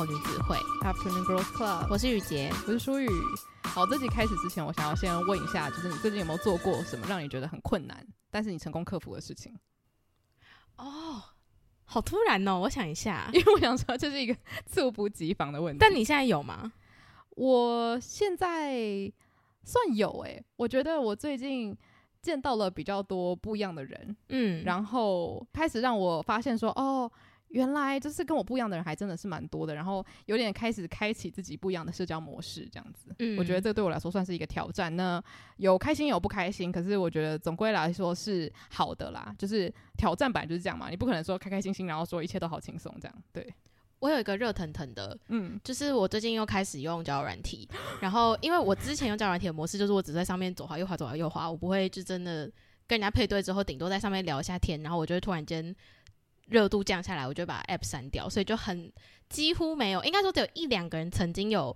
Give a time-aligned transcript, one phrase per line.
[0.00, 1.86] 后女子会 Afternoon Girls Club。
[1.90, 3.06] 我是雨洁，我是舒雨。
[3.64, 9.54] 好，这集开始之前，我想要先问一下，就是你最近有没有做过什么让你觉得很困难，但是你成功克服的事情？
[10.78, 11.22] 哦，
[11.84, 12.60] 好突然哦！
[12.60, 15.78] 我想一下， 因为我想说这是一个猝不及防的问题。
[15.78, 16.72] 但你现在有吗？
[17.36, 19.12] 我现在
[19.64, 21.76] 算有诶、欸，我觉得我最近
[22.22, 27.12] 见到了比较多不一样的人，嗯，然后开始让我发现说，哦。
[27.50, 33.12] 原来就是跟我不一样的人还真的是蛮多的，然后有点开始开启自己不一样的社交模式，这样子。
[33.18, 34.94] 嗯，我觉得这对我来说算是一个挑战。
[34.94, 35.22] 那
[35.56, 39.34] 有开心有不开心，可是我觉得总归来说是好的啦。
[39.36, 43.22] 就是挑战本来就是这样嘛，你不可能说开开心心，然后说一切都好轻松这样。
[43.32, 43.52] 对，
[43.98, 47.68] 我有一个热腾腾的，嗯，就是我最近又开始用交友软体，
[48.00, 52.44] 然后因为我之前用交友软体的模式就是我只在上面左滑右滑左滑右滑，我不会就真的
[52.86, 55.74] 跟人家配对之后，顶多在上面聊一下天，然后我就会突然间。
[56.50, 58.92] 热度降下来，我就把 app 删掉，所以就很
[59.28, 61.74] 几乎没有，应该说只有一两个人曾经有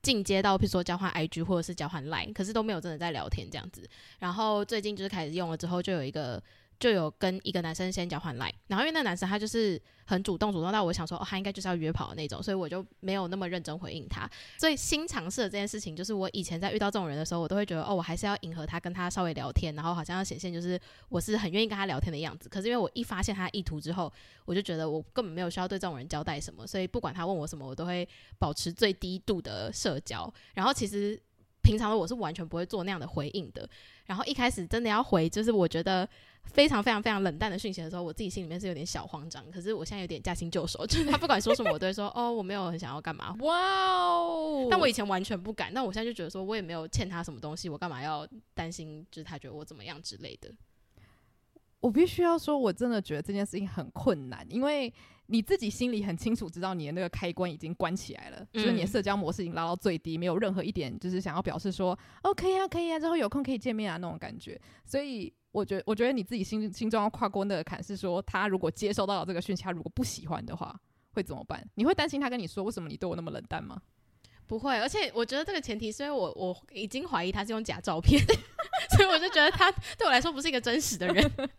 [0.00, 3.86] 进阶到，譬如说交换 IG 或者是交换 Line，可是都没有真的在聊天这样子。
[4.18, 6.42] 然后最近就是开始用了之后，就有一个。
[6.82, 14.28] 就有跟一个男生先交换 line，然后因为那男生他就是很主动，主动到我想说，哦，他应该就是要约跑的那种，所以我就没有那么认真回应他。
[14.58, 20.76] 所以新尝试的这件事情，就是我以前在遇到这种人的时候，我都会觉得，哦，我还是要迎合他，跟他稍微聊天，然后好像要显现就是
[21.08, 22.48] 我是很愿意跟他聊天的样子。
[22.48, 24.12] 可是因为我一发现他意图之后，
[24.44, 28.08] 我就觉得我根本没有需要对这种人交代什么，所以不管他问我什么，我都会
[28.40, 30.28] 保持最低度的社交。
[30.54, 31.16] 然后其实
[31.62, 33.68] 平常的我是完全不会做那样的回应的。
[34.04, 36.08] 然后一开始真的要回，就是我觉得。
[36.44, 39.48] 非常非常非常冷淡的讯息的时候，我自己心里面是有点小慌张。
[39.52, 43.32] 可是我现在有点驾轻就熟，就是他不管说什么，我都会说哦，我没有很想要干嘛。
[43.38, 44.66] 哇哦！
[44.68, 49.06] 但我以前完全不敢，但我现在就觉得说我也没有欠他什么东西，我干嘛要担心？
[49.08, 50.52] 就是他觉得我怎么样之类的。
[51.78, 54.92] 我必须要说，我真的觉得这件事情很困难，因为
[55.32, 65.32] 你自己心里很清楚，知道你的那个开关已经关起来了，嗯、就是你的社交模式已经拉到最低，没有任何一点就是想要表示说哦，可以啊，可以啊，之后有空可以见面啊那种感觉，所以。
[65.52, 70.74] 我觉得，我觉得你自己心心中要跨过那个坎，是说他如果接收到了这个讯息，他如果不喜欢的话，
[71.10, 71.62] 会怎么办？
[71.74, 73.82] 你会担心他跟你说为什么你对我那么冷淡吗？
[74.46, 78.18] 不会，而且我觉得这个前提是因为我我已经怀疑他是用假照片，
[78.96, 81.30] 所以我就觉得他对我来说不是一个真实的人。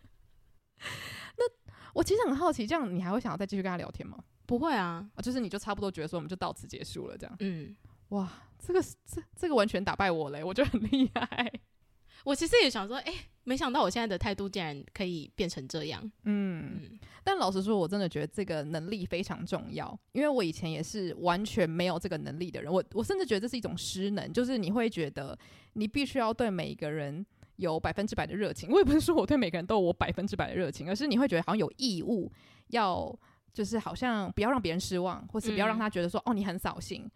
[1.94, 4.18] 那我其实很好奇，这样你还会想要再继续跟他聊天吗？
[4.46, 7.36] 不会啊，就是你就差不多觉得说我们就到此结束了这样。
[7.40, 7.74] 嗯，
[8.10, 11.52] 哇，这个这这个完全打败我嘞，我觉得很厉害。
[12.24, 16.02] 我其实也想说，哎、欸，没想到我现在的态度竟然可以变成这样。
[16.24, 22.72] 嗯，嗯，但老实说，我真的觉得这个能力非常重要，因为我以前也是完全没有这个能力的人。
[22.72, 25.38] 我我甚至觉得这是一种失能，就是你会觉得
[25.74, 27.24] 你必须要对每一个人
[27.56, 28.68] 有百分之百的热情。
[28.72, 32.30] 我也不是说我对每个人都有我百分之百的热情，而是你会觉得好像有义务
[32.68, 33.16] 要，
[33.52, 37.10] 就是好像不要让别人失望，或是不要让他觉得说，嗯、哦，你很扫兴。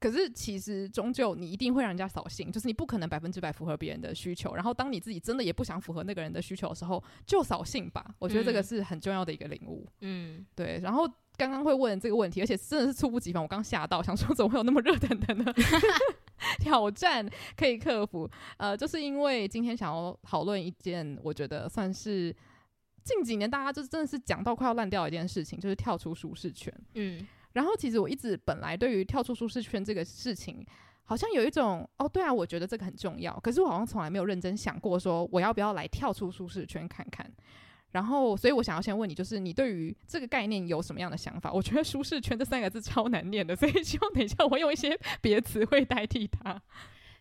[0.00, 4.54] 可是其实终究你一定会让人家扫兴，就是你不可能百分之百符合别人的需求。
[4.54, 8.14] 然后当你自己真的也不想符合那个人的需求的时候，就扫兴吧。
[8.18, 9.88] 我觉得这个是很重要的一个领悟。
[10.00, 10.80] 嗯，对。
[10.82, 15.52] 然后刚刚会问这个问题，而且真的是猝不及防，我刚吓到， 想说怎么会有那么热腾腾的
[16.60, 18.30] 挑战可以克服？
[18.56, 22.34] 呃，就是因为今天想要讨论一件我觉得算是
[23.02, 26.72] 近几年大家就真的是讲到快要烂掉的一件事情，就是跳出舒适圈。
[26.94, 27.26] 嗯。
[27.52, 30.64] 然后其实我一直本来对于跳出舒适圈这个事情，
[31.04, 33.38] 好像有一种哦，对啊，我觉得这个很重要。
[33.40, 37.28] 可是我好像从来没有认真想过说我要不要来跳出舒适圈看看。
[37.94, 41.52] 然后，所以我想要先问你，就是你对于这个概念有什么样的想法？
[41.52, 46.60] 我觉得舒适圈这三个字超难念的，所以希望等一下我用一些别的词汇代替它。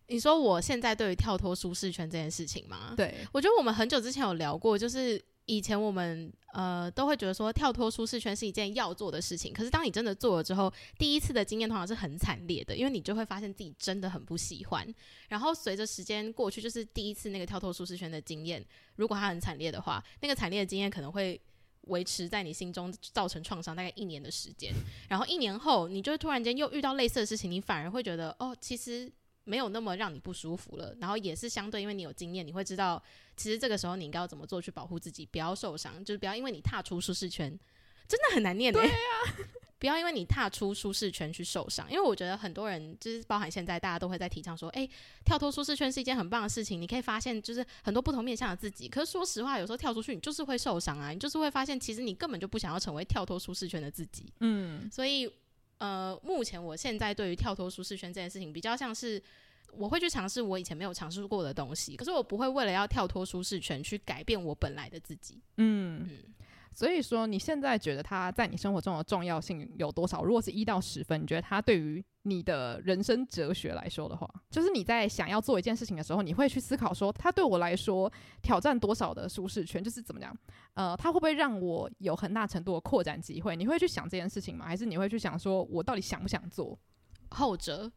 [0.08, 2.96] 你说我现在对于跳脱舒适圈这件事情吗？
[2.98, 14.88] 对，我觉得我们很久之前有聊过，就是以前我们呃都会觉得说跳脱舒适圈是一件要做的事情，可是当你真的做了之后，第一次的经验通常是很惨烈的，因为你就会发现自己真的很不喜欢。
[15.28, 21.40] 然后随着时间过去，就是第一次那个跳脱舒适圈的经验，如果它很惨烈的话，那个惨烈的经验可能会
[21.88, 24.74] 维持在你心中，造成创伤大概一年的时间。
[25.10, 29.12] 然后一年后，你就突然间又遇到类似的事情，你反而会觉得哦，其实。
[29.46, 33.02] 没有那么让你不舒服了，然后也是相对，因为你有经验，你会知道，
[33.36, 37.50] 其实这个时候你应该要怎么做去保护自己，不要受伤，就是不要因为你踏出舒适圈，
[38.08, 38.80] 真的很难念的。
[38.80, 39.44] 对呀、啊，
[39.80, 44.90] 不要因为你踏出舒适圈去受伤，因为我觉得很多人就是包含现在大家都会在提倡说，诶，
[45.26, 48.88] 跳脱舒适圈是一件很棒的事情，你可以发现就是很多不同面向的自己。
[48.88, 54.32] 可是说实话，有时候跳出去你就是会受伤啊，你就是会发现其实你根本就不想要成为跳脱舒适圈的自己。
[54.40, 55.30] 嗯，所以。
[55.84, 59.22] 呃，目前我现在对于跳脱舒适圈这件事情，比较像是
[59.74, 65.42] 我会去尝试我以前没有尝试过的东西，可是我不会为了要跳脱舒适圈去改变我本来的自己。
[65.58, 66.08] 嗯。
[66.10, 66.20] 嗯
[66.76, 70.24] 所以说，你现在觉得它在你生活中的重要性有多少？
[70.24, 78.12] 如果是一到十分，你觉得它对于你的人生哲学来说的话，就是你在想要做一件事情的时候，你会去思考说，它对我来说
[78.42, 79.84] 挑战多少的舒适圈？
[79.84, 80.36] 就是怎么讲？
[80.74, 83.56] 呃，它会不会让我有很大程度的扩展机会？
[83.56, 84.66] 你会去想这件事情吗？
[84.66, 86.78] 还是你会去想说我到底想不想做？
[87.30, 87.92] 后者。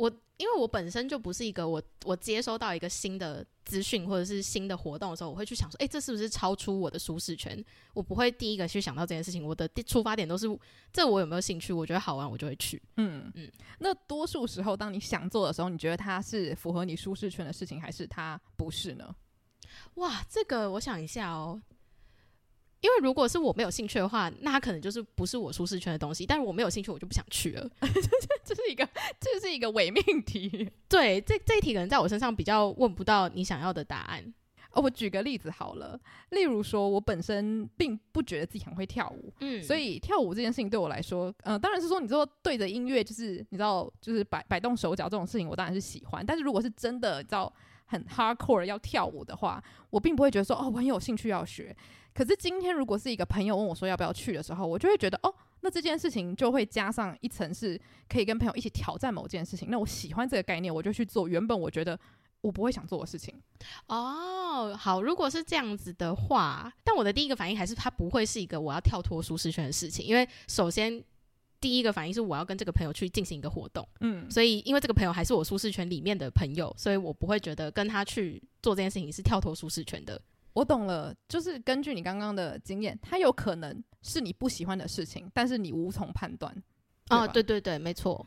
[0.00, 7.62] 我因为我本身就不是一个我我接收到一个新的资讯或者是新的活动的时候，我会去想说，诶，这是不是超出我的舒适圈？
[7.92, 9.44] 我不会第一个去想到这件事情。
[9.44, 10.46] 我的出发点都是
[10.90, 11.70] 这我有没有兴趣？
[11.70, 12.80] 我觉得好玩，我就会去。
[12.96, 13.52] 嗯嗯。
[13.78, 19.14] 那多数时候，当你想做的时候，你觉得它是符合你舒适圈的事情，还是它不是呢？
[19.96, 21.60] 哇，这个我想一下哦。
[22.80, 26.24] 因为如果是我没有兴趣的话，那它可能就是不是我舒适圈的东西。
[26.24, 27.70] 但是我没有兴趣，我就不想去了。
[28.44, 28.88] 这是一个，
[29.20, 30.70] 这是一个伪命题。
[30.88, 34.32] 对，这这一题可能在我身上比较问不到你想要的答案。
[34.72, 35.98] 哦，我举个例子好了，
[36.28, 46.24] 例如说，我本身并不觉得自己很会跳舞，嗯，所以跳舞这件事情对我来说，呃，当然是说，你说对着音乐，就是你知道，就是摆摆动手脚这种事情，我当然是喜欢。
[46.24, 47.52] 但是如果是真的，你知道，
[47.86, 49.60] 很 hardcore 要跳舞的话，
[49.90, 51.76] 我并不会觉得说，哦，我很有兴趣要学。
[52.12, 59.68] 可是今天，如果是一个朋友问我说要不要去的时候，我就会觉得哦，那这件事情就会加上一层，是可以跟朋友一起挑战某件事情。
[59.70, 61.98] 那我喜欢这个概念，我就去做原本我觉得
[62.40, 63.34] 我不会想做的事情。
[63.86, 71.02] 哦，好，如果是这样子的话，但我的第一个反应还是它不会是一个我要跳脱舒适圈的事情，因为首先
[71.60, 80.20] 第一个反应是我要跟这个朋友去进行一个活动，嗯，所以因为这个朋友还是我舒适圈里面的朋友，所以我不会觉得跟他去做这件事情是跳脱舒适圈的。
[80.52, 86.54] 我懂了，就是根据你刚刚的经验，它有可能是你不喜欢的事情，但是你无从判断。
[87.08, 88.26] 啊，对对对，没错。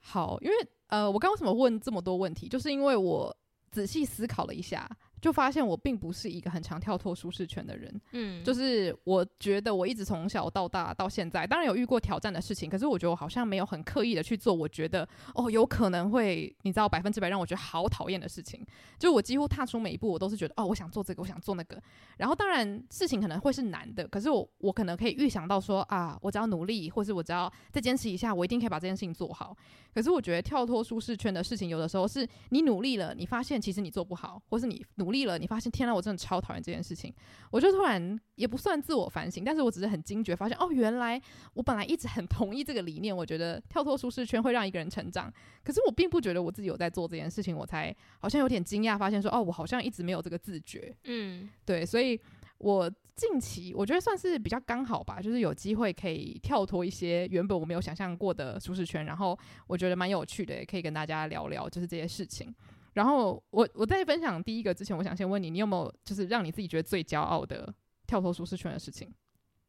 [0.00, 0.54] 好，因为
[0.88, 3.34] 呃，我刚刚为什么问这么多问题，就是因为我
[3.70, 4.88] 仔细思考了一下。
[5.20, 18.64] 就发现我并不是一个很常跳脱舒适圈的人，嗯，就是我觉得我一直从小到大到现在，当然有遇过挑战的事情，可是我觉得我好像没有很刻意的去做，我觉得哦，有可能会你知道百分之百让我觉得好讨厌的事情，
[18.98, 21.80] 就我几乎踏出每一步，我都是觉得哦，我想做这个，我想做那个，
[22.18, 29.56] 然后当然事情可能会是难的，可是我我可能可以预想到说啊，我只要努力，或是我只要再坚持一下，我一定可以把这件事情做好。
[29.94, 37.14] 可是我觉得跳脱舒适圈的事情，有的时候是你努力了，你发现其实你做不好，或是你努力了，你发现天呐，我真的超讨厌这件事情。
[37.52, 41.20] 我就突然也不算自我反省，但是我只是很惊觉，发现哦，原来
[41.52, 45.32] 我本来一直很同意这个理念，我觉得跳脱舒适圈会让一个人成长。
[45.62, 50.92] 可是我并不觉得我自己有在做这件事情，我才好像有点惊讶，发现说哦，我好像一直没有这个自觉。
[51.04, 52.20] 嗯，对，所以
[52.58, 52.90] 我。
[53.16, 62.52] 近期我觉得算是比较刚好吧，就是有机会可以跳脱一些原本我没有想象过的舒适圈，然后我觉得蛮有趣的，也可以跟大家聊聊就是这些事情。
[62.94, 67.72] 然后我我在分享第一个之前，我想先问你，你有没有就是让你自己觉得最骄傲的
[68.06, 69.12] 跳脱舒适圈的事情？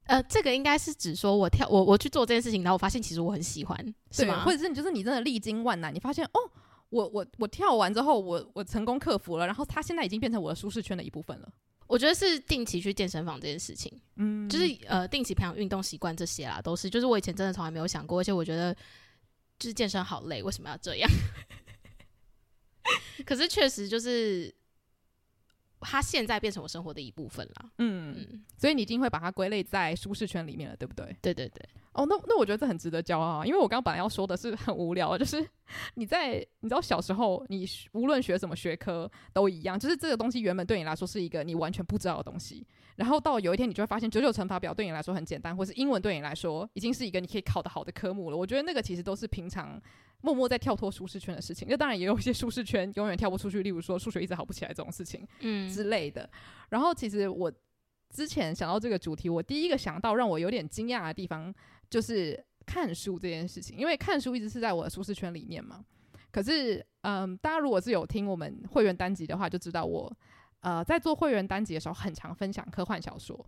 [0.06, 3.78] 呃，这个应该是指说我跳我我去做这件事情，然后我发现其实我很喜欢，
[4.12, 4.46] 是吗？
[4.46, 6.40] 或者是你就是你真的历经万难，你发现哦，
[6.90, 11.52] 我我我跳完之后，我我成功克服了，然后它现在已经变成我的舒适圈的一部分了。
[11.88, 18.74] 我觉得是定期去健身房这件事情，嗯，就是呃定期培养运动习惯这些啦，都是就是我以前真的从来没有想过，而且我觉得
[19.58, 21.10] 就是健身好累，为什么要这样？
[23.26, 24.54] 可是确实就是。
[25.88, 31.16] 它现在变成我生活的一部分了，嗯，嗯，所以你已经会把它归类在舒适圈里面了，对不对？
[31.22, 31.64] 对对对。
[31.96, 35.46] 哦，那那我觉得这很值得骄傲啊，因为我刚刚本来要说的是很无聊，就是
[35.96, 48.38] 你在你知道小时候，你无论学什么学科都一样，就是这个东西原本对你来说是一个你完全不知道的东西，然后到有一天你就会发现九九乘法表对你来说很简单，或是英文对你来说已经是一个你可以考得好的科目了。
[48.38, 49.82] 我觉得那个其实都是平常。
[50.22, 56.28] 默默在跳脱舒适圈的事情，那当然也有一些舒适圈永远跳不出去，例如说数学一直好不起来这种事情，嗯之类的。
[56.70, 57.52] 然后其实我
[58.10, 61.54] 之前想到这个主题，我第一个想到让我有点惊讶的地方
[61.90, 65.84] 就是看书这件事情，因为看书一直是在我的舒适圈里面嘛。
[66.32, 70.12] 可是，嗯，大家如果是有听我们会员单集的话，就知道我
[70.60, 73.46] 呃在做会员单集的时候，很常分享科幻小说。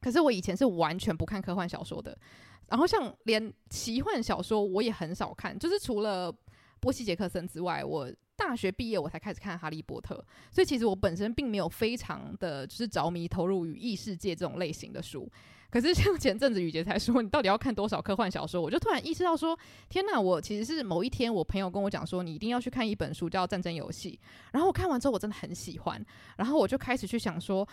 [0.00, 2.16] 可是我以前是完全不看科幻小说的，
[2.68, 6.32] 然后像连奇幻小说我也很少看，就是除了
[6.78, 10.14] 波西·杰克森之外，我大学毕业我才开始看《哈利波特》，
[10.54, 15.28] 所以其实我本身并没有非常的就是着迷投入于异世界这种类型的书。
[15.70, 18.60] 可是像前阵子雨杰才说，你到底要看多少科幻小说？
[18.60, 19.58] 我就突然意识到说，
[19.88, 24.18] 天呐，我其实是某一天我朋友跟我讲说，你一定要去看一本书叫《战争游戏》，
[24.52, 26.04] 然后我看完之后我真的很喜欢，
[26.36, 27.66] 然后我就开始去想说。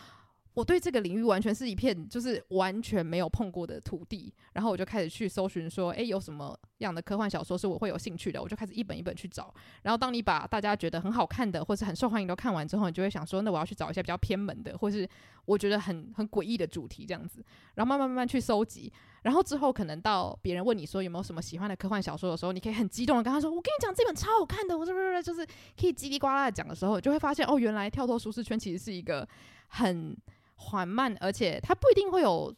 [0.53, 8.39] 我对这个领域完全是一片就是完全没有碰过的土地，然后我就开始去搜寻说，诶，有什么样的科幻小说是我会有兴趣的？
[8.39, 9.51] 我就开始一本一本去找。
[9.81, 15.09] 然后当你把大家觉得很好看的或是很受欢迎都看完之后，你就会想说，那我要去找一些比较偏门的，或是
[15.45, 17.43] 我觉得很很诡异的主题这样子。
[17.73, 18.93] 然后慢慢慢慢去搜集，
[19.23, 29.27] 然后之后可能到别人问你说有没有什么喜欢的科幻小说的时候，你可以很激动的跟他说，我跟你讲这本超好看的，我是不是就是可以叽里呱啦的讲的时候，就会发现哦，原来跳脱舒适圈其实是一个
[29.69, 30.15] 很。
[30.55, 32.53] 缓慢，而且它不一定会有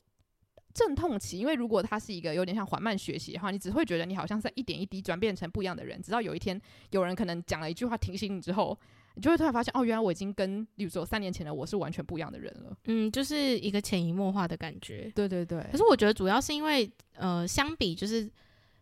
[0.73, 6.59] 阵痛期，因为如果它是一个有点像缓慢学习的话，你只会觉得你好像在一点一滴转变成不一样的人，直到有一天
[6.91, 8.77] 有人可能讲了一句话提醒你之后，
[9.15, 12.77] 你就会突然发现，哦，原来我已经跟，例如说三年前的我是完全不一样的人了。
[12.85, 15.09] 嗯，就是一个潜移默化的感觉。
[15.15, 15.65] 对对对。
[15.71, 18.29] 可是我觉得主要是因为，呃，相比就是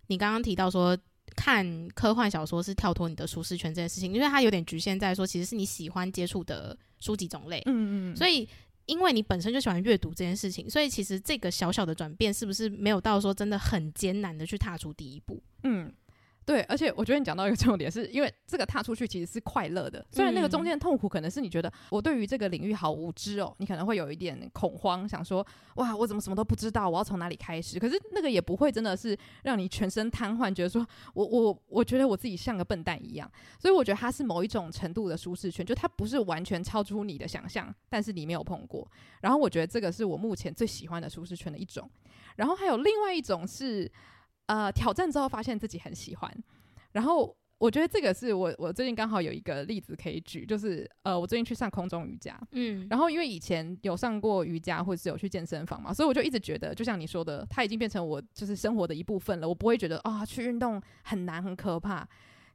[0.07, 0.97] 你刚刚提到说
[1.35, 7.61] 看科幻小说是跳脱你的舒适圈这件事情，因为它有点局限在说，其实是你喜欢接触的书籍种类。
[7.67, 8.15] 嗯嗯。
[8.15, 8.49] 所以。
[8.85, 15.41] 因为你本身就喜欢阅读这件事情，所以其实这个小小的转变是不是没有到说真的很艰难的去踏出第一步？
[15.63, 15.93] 嗯。
[16.45, 25.45] 对，而且我觉得你讲到一个重点是，是因为这个踏出去其实是快乐的，虽然那个中间的痛苦可能是你觉得我对于这个领域好无知哦，你可能会有一点恐慌，想说
[25.75, 27.79] 哇，我怎么什么都不知道，我要从哪里开始？
[27.79, 33.31] 可是那个也不会真的是让你全身瘫痪，觉得说我我我觉得我自己像个笨蛋一样。
[33.57, 38.85] 所以我觉得它是某一种程度的舒适圈，就它不是完全超出你的想象，但是你没有碰过。
[39.21, 41.89] 然后我觉得这个是我目前最喜欢的舒适圈的一种。
[42.35, 43.89] 然后还有另外一种是。
[44.47, 46.43] 呃，挑战之后发现自己很喜欢，
[46.91, 62.05] 然后我觉得这个是我我最近刚好有一个例子可以举，就是呃，我最近去上空中瑜伽，嗯，然后因为以前有上过瑜伽或者是有去健身房嘛，所以我就一直觉得，就像你说的，它已经变成我就是生活的一部分了，我不会觉得啊去运动很难很可怕。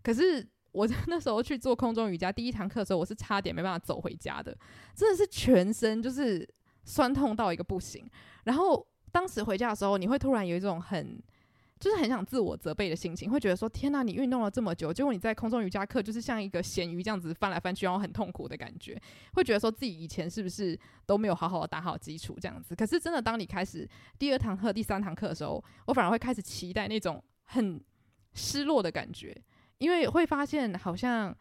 [0.02, 4.54] 可是我 那时候去做空中瑜伽第一堂课的时候，我是差点没办法走回家的，
[4.94, 6.46] 真的是全身就是
[6.84, 8.06] 酸痛到一个不行。
[8.44, 11.18] 然后当时回家的时候，你会突然有一种很
[11.78, 19.00] 就是很想自我责备的心情，会觉得说：天哪，你运动了这么久，结果你在空中瑜伽课就是像一个咸鱼这样子翻来翻去，然后很痛苦的感觉，
[19.34, 22.74] 会觉得说自己以前是不是都没有好好的打好基础这样子。
[22.74, 27.80] 可是真的，当你开始第二堂课、第三堂课的时候，我反而会开始期待那种很
[28.34, 29.36] 失落的感觉，
[29.78, 31.36] 因为会发现好像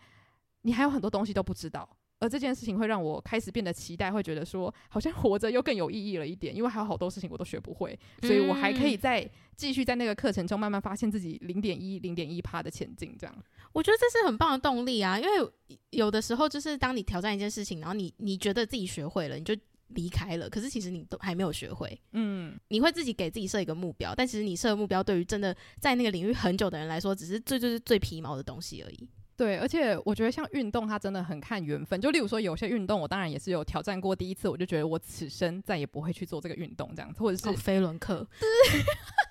[0.61, 1.96] 你还有很多东西都不知道。
[2.19, 13.15] 而这件事情会让我开始变得期待，会觉得说好像活着又更有意义了一点，因为还有好多事情我都学不会，所以我还可以再继续在那个课程中慢慢发现自己零点一、零点一趴的前进。
[13.19, 13.35] 这样，
[13.71, 15.19] 我觉得这是很棒的动力啊！
[15.19, 15.51] 因为
[15.91, 19.55] 有的时候就是当你挑战一件事情，然后你你觉得自己学会了，你就
[19.89, 21.99] 离开了，可是其实你都还没有学会。
[22.13, 29.07] 嗯，你会自己给自己设一个目标，但其实你设的目标对于真的在那个领域很久的人来说，只是最最最最皮毛的东西而已。
[29.37, 32.01] 对，而且我觉得像运动，它真的很看缘分。
[32.01, 38.27] 就例如说，有些运动我当然也是有挑战过，第一次我就觉得我此生再也不会去做这个运动，这样子，或者是、哦、飞轮课。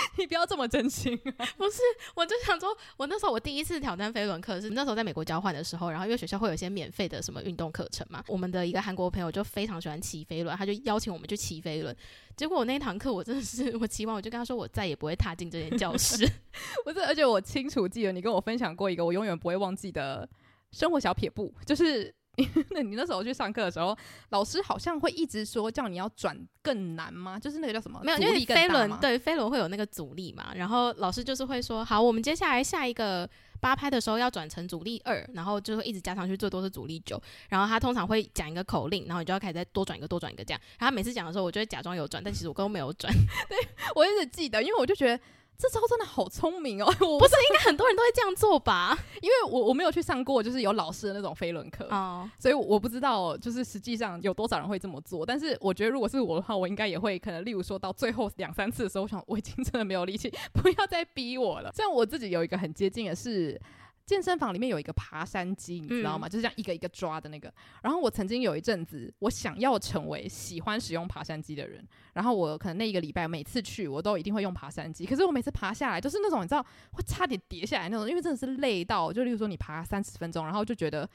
[0.16, 1.46] 你不要这么真心啊！
[1.56, 1.80] 不是，
[2.14, 11.94] 我就想说，我那时候我第一次挑战飞轮课是那时候在美国交换的时候，然后因为学校会有一些免费的什么运动课程嘛，我们的一个韩国朋友就非常喜欢骑飞轮，他就邀请我们去骑飞轮。
[12.36, 16.16] 结果我那一堂课我真的是我骑完我就跟他说，我再也不会踏进这间教室。
[16.84, 20.28] 不是，而且我清楚记得你跟我分享过一个我永远不会忘记的
[20.72, 22.14] 生活小撇步，就是。
[22.70, 23.96] 那你那时候去上课的时候，
[24.30, 27.38] 老师好像会一直说叫你要转更难吗？
[27.38, 28.00] 就是那个叫什么？
[28.02, 30.52] 没有，因为飞轮对飞轮会有那个阻力嘛。
[30.54, 33.28] 然后老师就是会说，好，我们接下来下一个
[33.60, 37.20] 八拍的时候要转成阻力二，然后就会一直加上去，最多是阻力九。
[37.48, 40.60] 然后他通常会讲一个口令，然后你就要开始再多转一个，多转一个这样。
[40.78, 43.12] 然后他每次讲的时候，我就会假装有转，但其实我根本没有转。
[43.48, 43.58] 对，
[43.94, 45.20] 我一直记得，因为我就觉得。
[45.58, 46.86] 这招真的好聪明哦！
[47.00, 48.96] 我不是应该很多人都会这样做吧？
[49.20, 52.24] 因为我我没有去上过，就是有老师的那种飞轮课，oh.
[52.38, 55.26] 所以我不知道就是实际上有多少人会这么做。
[55.26, 61.72] 但是我觉得如果是我的话，我应该也会可能，例如说到最后两三次的时候，我想我已经真的没有力气， 不要再逼我了。
[61.74, 63.60] 这样我自己有一个很接近的是，
[64.08, 66.26] 健身房里面有一个爬山机，你知道吗？
[66.26, 67.52] 嗯、就是这样一个一个抓的那个。
[67.82, 71.86] 然后我曾经有一阵子，我想要成为喜欢使用爬山机的人。
[72.14, 75.04] 然后我可能那一个礼拜每次去，我都一定会用爬山机。
[75.04, 81.06] 可是我每次爬下来，就是那种你知道会差点跌下来那种，因为真的是累到，就例如说你爬三十分钟，然后就觉得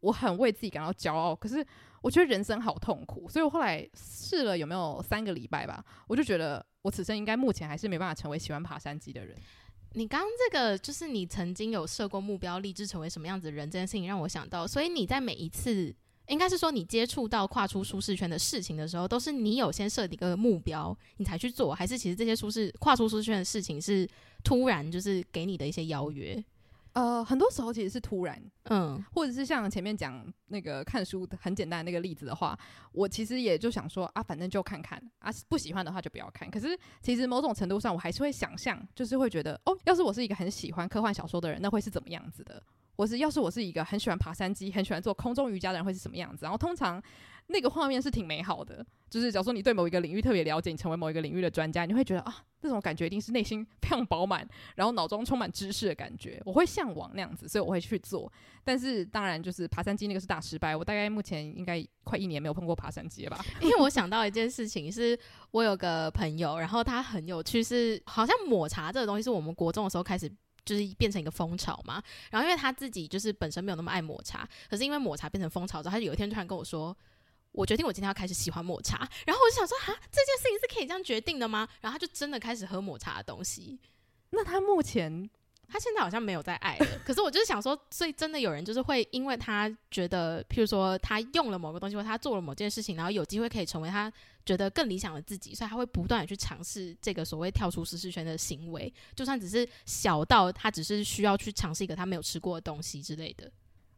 [0.00, 1.34] 我很为自己感到骄傲。
[1.34, 1.66] 可是
[2.02, 9.34] 我觉得人生好痛苦，所以我后来试了有没有三个礼拜吧，我就觉得我此生应该目前还是没办法成为喜欢爬山机的人。
[9.94, 15.94] 你刚刚这个就是你曾经有设过目标，立志成为什么样子的人，这件事情让我想到，所以你在每一次，
[16.28, 24.08] 应该是说你接触到跨出舒适圈的事情的时候，都是你有先设定一个目标，你才去做，还是其实这些舒适跨出舒适圈的事情是
[24.42, 26.42] 突然就是给你的一些邀约？
[26.92, 32.58] 呃，很多时候其实是突然，嗯，或者是像前面讲那个看书很简单的那个例子的话，
[32.92, 36.50] 我其实也就想说啊，反正就看看啊，不喜欢的话就不要看。
[36.50, 42.62] 可是其实某种程度上，我还是会想象，就是会觉得哦，要是我是一个很喜欢科幻小说的人，那会是怎么样子的？
[42.94, 46.44] 或是要是我是一个很喜欢爬山机、很喜欢做空中瑜伽的人，会是什么样子？
[46.44, 47.02] 然后通常。
[47.48, 56.40] 那个画面是挺美好的，就是假如说你对某一个领域特别了解，你成为某一个领域的专家，你会觉得啊，这种感觉一定是内心 非常饱满，然后脑中充满知识的感觉。
[56.46, 58.32] 我会向往那样子，所以我会去做。
[58.64, 60.74] 但是当然，就是爬山机那个是大失败。
[60.74, 63.44] 我大概目前应该快一年没有碰过爬山机了吧？
[63.60, 65.18] 因为我想到一件事情，是
[65.50, 70.30] 我有个朋友，然后他很有趣，是好像抹茶这个东西是我们国中的时候开始
[70.64, 72.02] 就是变成一个风潮嘛。
[72.30, 76.96] 然后因为他自己就是本身没有那么爱抹茶，可是因为抹茶变成风潮之后，他有一天突然跟我说。
[77.52, 79.08] 我决定，我今天要开始喜欢抹茶。
[79.26, 81.68] 然后我就想说，哈，这件事情是可以这样决定的吗？
[81.80, 83.78] 然后他就真的开始喝抹茶的东西。
[84.30, 85.28] 那他目前，
[85.68, 86.86] 他现在好像没有在爱了。
[87.04, 94.10] 可是我就是想说，所以真的有人就是会因为他觉得，譬如说他用了某个东西，或他做了某件事情，然后有机会可以成为他
[94.46, 103.50] 觉得更理想的自己，所以他会不断的去尝试这个所谓跳出舒适圈的行为，就算只是小到他只是需要去尝试一个他没有吃过的东西之类的。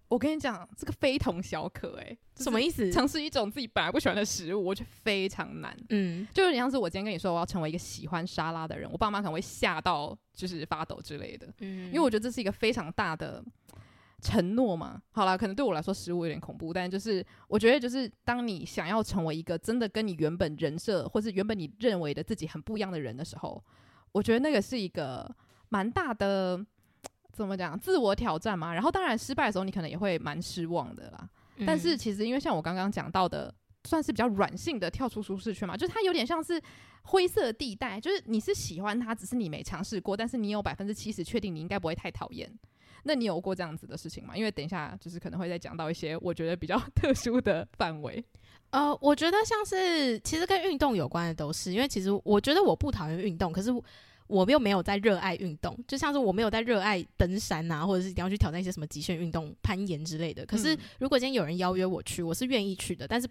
[0.09, 2.93] 我跟你讲，这个非同小可哎、欸，什么意思？
[2.93, 5.77] 尝试一种自己本来不喜欢的食物，我觉得非常难。
[5.89, 11.49] 嗯，就有点像是我今天跟你说我要成为一个喜欢沙拉的人，我爸妈可能会吓到，就是发抖之类的。
[11.61, 13.43] 嗯，因为我觉得这是一个非常大的
[14.21, 15.03] 承诺嘛。
[15.11, 23.65] 好啦，可能对我来说食物有点恐怖，但就是我觉得，就是当你想要成为一个真的跟你原本人设，或是原本你认为的自己很不一样的人的时候，
[24.13, 25.35] 我觉得那个是一个
[25.71, 26.65] 蛮大的。
[27.35, 27.79] 怎么讲？
[27.79, 28.73] 自我挑战嘛。
[28.73, 31.29] 然后当然失败的时候，你可能也会蛮失望的啦。
[31.57, 36.61] 嗯、但是其实因为像我刚刚讲到的，算是比较软性的跳出舒适圈嘛，就是它有点像是
[37.03, 42.51] 灰色地带，就是你是喜欢它，只是你没尝试过，但是你有百分之七十确定你应该不会太讨厌。
[43.05, 44.37] 那你有过这样子的事情吗？
[44.37, 48.25] 因为等一下就是可能会再讲到一些我觉得比较 特殊的范围。
[48.71, 53.71] 呃，我觉得像是其实跟运动有关的都是，因为其实我觉得我不讨厌运动，可是。
[54.27, 60.47] 我又没有在热爱运动，就像是我没有在热爱登山啊，或者是一定要去挑战一些什么极限运动、攀岩之类的。
[60.47, 63.07] 可是如果今天有人邀约我去，我是愿意去的。
[63.07, 63.29] 但是，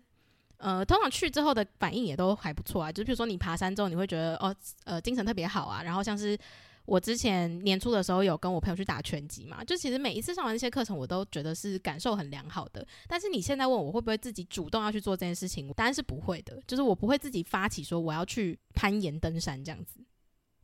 [0.58, 2.92] 呃，通常去之后的反应也都还不错啊。
[2.92, 5.82] 就比如说你爬山之后，你会觉得哦，呃，精神特别好啊。
[5.82, 6.38] 然后像是
[6.86, 12.86] 我之前年初的时候有跟我朋友去打拳击嘛，就其实每一次上完那些课程，我都觉得是感受很良好的。
[13.08, 16.62] 但是你现在问我会不会自己主动要去做这件事情，当然是不会的。
[16.68, 20.00] 就是我不会自己发起说我要去攀岩、登山这样子。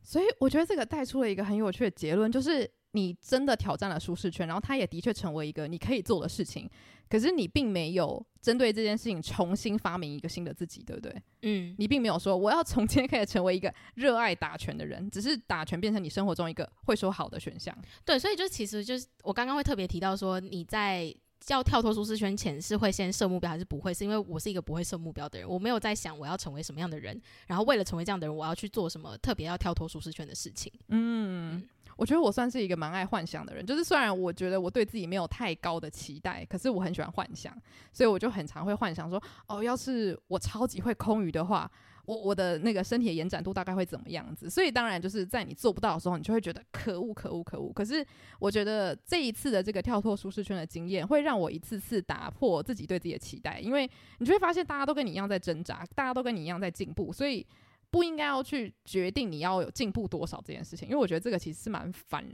[0.02, 6.68] 所以我觉得这个带出了一个很有趣的结论，就是你真的挑战了舒适圈，然后它也的确成为一个你可以做的事情。
[7.08, 11.14] 可是你并没有针对这件事情重新发明一个新的自己，对不对？
[11.42, 17.76] 嗯，你并没有说我要从今天开始成为一个热爱打拳的人，只是打拳变成你生活中一个会说好的选项。
[18.04, 21.14] 对，所以就其实就是我刚刚会特别提到说你在。
[21.48, 23.92] 要跳脱舒适圈前是会先设目标还是不会？
[23.92, 30.72] 是因为我是一个不会设目标的人，我没有在想我要成为什么样的人，然后为了成为这样的人，我要去做什么特别要跳脱舒适圈的事情。
[30.88, 37.56] 嗯，嗯，我觉得我算是一个蛮爱幻想的人，就是虽然我觉得我对自己没有太高的期待，可是我很喜欢幻想，
[37.92, 41.70] 所以我就很常会幻想说，哦，要是我超级会空余的话。
[42.10, 44.50] 我我的那个身体的延展度大概会怎么样子？
[44.50, 47.72] 所以当然就是在你做不到的时候，你就会觉得可恶可恶可恶。
[47.72, 48.04] 可是
[48.40, 57.46] 我觉得这一次的这个跳脱舒适圈的经验，会让我一次次打破自己对自己的期待，因为你就会发现大家都跟你一样在挣扎，大家都跟你一样在进步，所以
[57.92, 62.26] 不应该要去决定你要有进步多少这件事情，因为我觉得这个其实是蛮反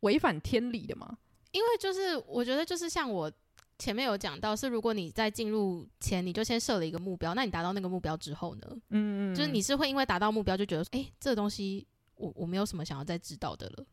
[0.00, 1.18] 违反天理的嘛。
[1.50, 3.30] 因为就是我觉得就是像我。
[3.78, 8.66] 前面有讲到，是如果你在进入前你就先设了一个目标，那你达到那个目标之后呢？
[8.90, 11.86] 嗯嗯，就是你是会因为达到目标就觉得，哎、欸，这个东西
[12.16, 13.86] 我我没有什么想要再知道的了。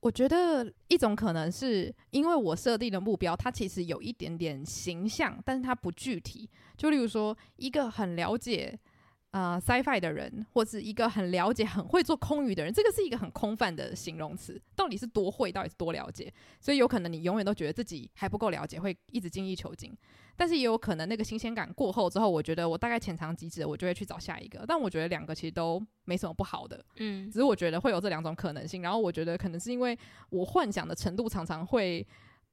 [0.00, 6.48] 我觉得一种可能是因为我设定的目标，它其实有一点点形象，但是它不具体。
[6.76, 8.78] 就例如说，一个很了解
[9.30, 14.60] 呃，sci-fi 的人，或是一个很了解、很会做空余的人，这个是一个很空泛的形容词。
[14.74, 16.32] 到底是多会，到底是多了解？
[16.60, 19.94] 所以有可能你永远都觉得自己还不够了解，会一直精益求精。
[20.34, 24.64] 但是也有可能那个新鲜感过后之后，我觉得我大概浅尝即止，我就会去找下一个。
[24.66, 28.80] 但我觉得两个其实都没什么不好的，嗯，只是我觉得会有这两种可能性。
[28.80, 29.98] 然后我觉得可能是因为
[30.30, 32.06] 我幻想的程度常常会。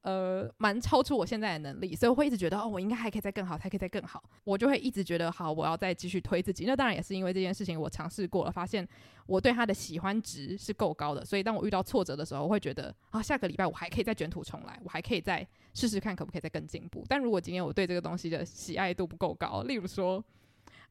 [0.06, 4.22] 呃，蛮超出我现在的能力，所以我会一直觉得哦，我应该还可以再更好，还可以再更好。
[4.44, 6.64] 我就会一直觉得好，我要再继续推自己。
[6.64, 8.86] 那当然也是因为这件事情，我尝试过了，发现
[9.26, 11.24] 我对他的喜欢值是够高的。
[11.24, 17.04] 所以当我遇到挫折的时候，我会觉得啊，下个礼拜我还可以再卷土重来，我还可以再试试看可不可以再更进步。
[17.08, 20.24] 但如果今天我对这个东西的喜爱度不够高，例如说，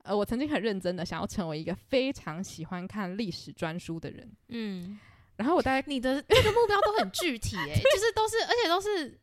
[0.04, 5.00] 呃，我曾经很认真的想要成为一个非常喜欢看历史专书的人，嗯。
[5.38, 9.20] 然后我大概你的 那个目标都很具体诶、欸，就是都是，而且都是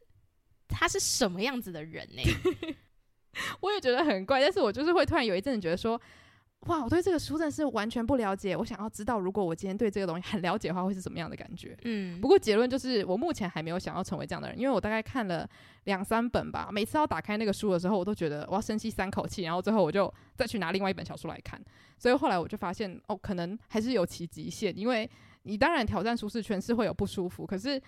[0.68, 2.76] 他是什么样子的人呢、欸？
[3.60, 5.98] 我也觉得很怪，但是我就是会突然有一阵子觉得说，
[6.66, 11.74] 哇，我对这个书真的是完全不了解，我想要知道，如果我今天对这个东西很了解的话，会是什么样的感觉？
[11.84, 15.48] 嗯，不过结论就是，我目前还没有想要成为这样的人，因为我大概看了
[15.84, 21.58] 两三本吧，每次要打开那个书的时候，我都觉得我要深吸三口气，然后最后我就再去拿另外一本小说来看，
[21.96, 25.08] 所以后来我就发现，哦，可能还是有其极限，因为。
[25.42, 27.80] 你当然挑战舒适圈是会有不舒服，可是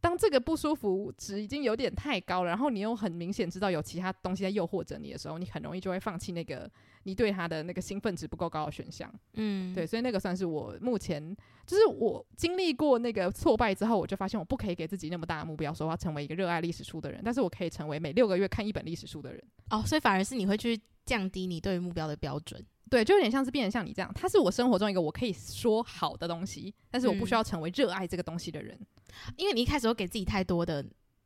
[0.00, 6.70] 当这个不舒服值已经有点太高了，然后你又很明显知道有其他东西在诱惑着你的时候，你很容易就会放弃那个
[7.04, 9.12] 你对他的那个兴奋值不够高的选项。
[9.34, 11.34] 嗯，对，所以那个算是我目前
[11.66, 19.42] 就是我经历过那个挫败之后，我就发现我不可以给自己那么大的目标，说我要成为一个热爱历史书的人，但是我可以成为每六个月看一本历史书的人。
[19.70, 22.62] 哦，所以反而是你会去降低你对于目标的标准。
[22.88, 30.84] 对，就有点像是变成像你这样，它是我生活中一个我可以说好的东西，但是我不需要成为热爱这个东西的人，嗯，因为你一开始都给自己太多的，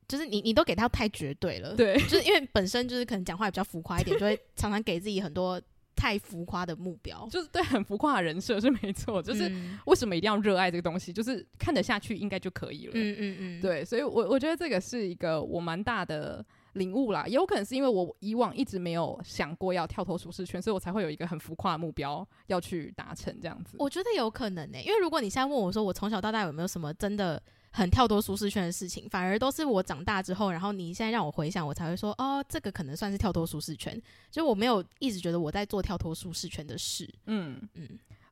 [0.08, 5.60] 就是你你都给他太绝对了，对，就是因为本身就是可能讲话也比较浮夸一点，就会常常给自己很多
[5.94, 9.52] 太浮夸的目标，就是对很浮夸的人设是没错，就是
[9.84, 16.44] 为什么一定要热爱这个东西，就是看得下去应该就可以了，嗯嗯嗯，对，所以我我觉得这个是一个我蛮大的。
[16.74, 23.76] 领悟啦，也有可能是因为我以往一直没有想过要跳脱舒适圈，所以我才会有一个很浮夸的目标要去达成这样子。
[23.78, 34.00] 我觉得有可能呢、欸，因为如果你现在问我说我从小到大有没有什么真的很跳脱舒适圈的事情，反而都是我长大之后，然后你现在让我回想，我才会说哦，这个可能算是跳脱舒适圈。
[34.30, 37.08] 就我没有一直觉得我在做跳脱舒适圈的事。
[37.26, 37.88] 嗯嗯，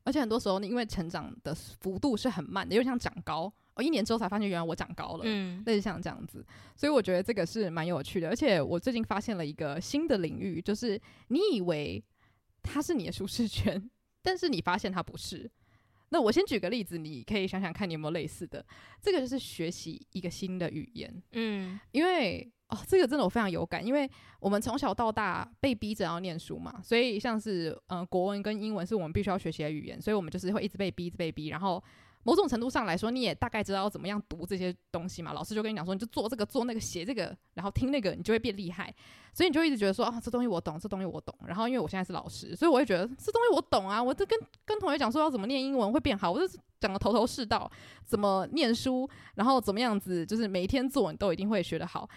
[0.09, 3.53] 而且很多时候，你因为成长的幅度是很慢的，又像长高。
[3.75, 6.43] 我一年之后才发现，原来我长高了，嗯，类似像这样子，
[6.75, 8.27] 所以我觉得这个是蛮有趣的。
[8.27, 12.03] 而且我最近发现了一个新的领域，就是你以为
[12.63, 13.87] 它是你的舒适圈，
[14.23, 15.47] 但是你发现它不是。
[16.09, 18.65] 那我先举个例子，你可以想想看你有没有类似的。
[18.99, 31.83] 这个就是学习一个新的语言，嗯，因为哦，这个真的我非常有感，因为我们从小到大被逼着要念书嘛，所以像是嗯、国文跟英文是我们必须要学习的语言，所以我们就是会一直被逼，一直被逼，然后。
[32.23, 35.31] 某种程度上来说，你也大概知道要怎么样读这些东西嘛。
[35.31, 38.93] 老师就跟你讲说，你就做这个，做那个，写这个，然后听那个，你就会变厉害。
[39.33, 41.33] 所以你就一直觉得说啊，这东西我懂，这东西我懂。
[41.47, 44.03] 然后因为我现在是老师，所以我会觉得这东西我懂啊。
[44.03, 47.71] 我就跟跟同学讲说要怎么念英文会变好，我就讲得头头是道。
[48.03, 52.07] 怎么念书，然后怎么样子，就是每一天做你都一定会学得好。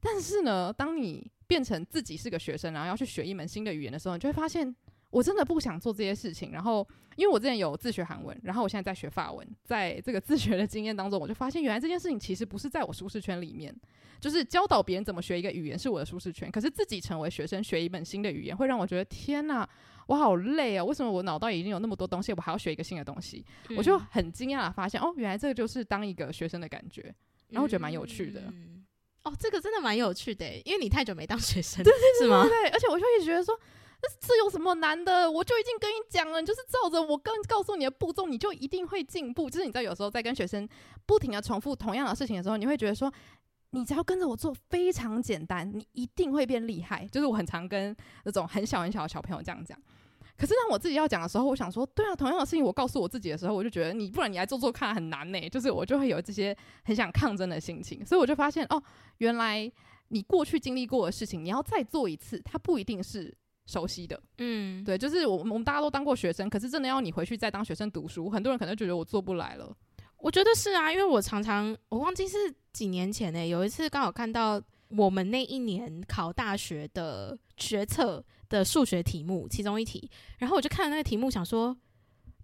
[0.00, 4.74] 但是呢，当你变成自己是个学生，然后要去学一门新的语言的时候，你就会发现。
[5.10, 6.86] 我真的不想做这些事情，然后
[7.16, 13.74] 因为我之前有自学韩文，然后我现在在学法文，在这个自学的经验当中，我就发现原来这件事情其实不是在我舒适圈里面，
[14.20, 19.68] 就是教导别人怎么学一个语言是我的舒适圈，可是自己成为学生学一门新的语言，会让我觉得天哪，
[20.06, 20.84] 我好累啊！
[20.84, 23.44] 为什么我脑袋已经有那么多东西，我还要学一个新的东西？
[23.68, 27.12] 嗯、我就很惊讶的发现，哦，原来这个就是当一个学生的感觉，
[27.48, 28.42] 然后我觉得蛮有趣的。
[28.46, 28.69] 嗯、
[29.24, 32.46] 哦，这个真的蛮有趣的，因为你太久没当学生， 对对对，是吗？
[32.46, 33.58] 对，而且我就一直觉得说。
[34.18, 35.30] 这有什么难的？
[35.30, 39.50] 我就已经跟你讲了，你就是照着我刚告诉你的步骤，你就一定会进步。
[39.50, 40.66] 就是你知道，有时候在跟学生
[41.04, 43.12] 不停的重复同样的事情的时候，你会觉得说，
[43.72, 47.06] 你只要跟着我做，非常简单，你一定会变厉害。
[47.12, 49.78] 就是我很常跟那种很小很小的小朋友这样讲。
[50.40, 55.48] 可是当我自己要讲的时候，我想说，对啊，同样的事情我告诉我自己的时候，我就觉得你不然你来做做看，很难呢。
[55.50, 58.02] 就是我就会有这些很想抗争的心情。
[58.06, 58.82] 所以我就发现，哦，
[59.18, 59.70] 原来
[60.08, 63.36] 你过去经历过的事情，你要再做一次，它不一定是。
[63.66, 69.72] 熟悉的，嗯，对，就是我我们大家都当过学生，可是真的要你回去再当学生读书，很多人可能觉得我做不来了。
[70.16, 72.36] 我觉得是啊，因为我常常我忘记是
[72.72, 81.74] 几年前呢、欸，有一次刚好看到我们那一年考大学的学测的数学题目其中一题，然后我就看了那个题目，想说。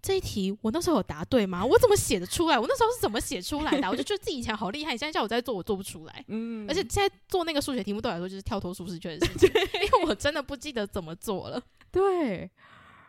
[0.02, 1.64] 这一题我那时候有答对吗？
[1.64, 2.56] 我怎么写的出来？
[2.56, 3.90] 我那时候是怎么写出来的？
[3.90, 6.24] 我就觉得自己以前好厉害，你现在叫我再做，我做不出来。
[6.28, 11.60] 嗯，而且现在做那个数学题目对我来说就是跳脱舒适圈的事情，因为我真的不记得怎么做了。
[11.90, 12.48] 对，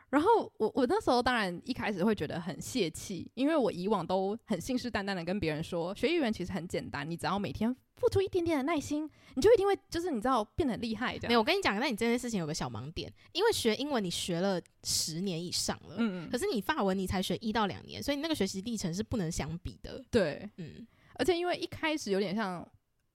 [0.10, 11.28] 然后我我那时候当然一开始会觉得很泄气，因为我以往都很信誓旦旦的跟别人说，学语言其实很简单，你只要每天付出一点点的耐心，你就一定会就是你知道变得很厉害这样。
[11.28, 20.02] 没有，我跟你讲，那你这件事情有个小盲点，因为学英文你学了十年以上了，嗯嗯，可是你法文你才学一到两年，所以你那个学习历程是不能相比的。
[20.10, 22.66] 对，嗯，而且因为一开始有点像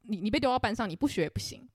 [0.02, 1.66] 你你被丢到班上，你不学也不行，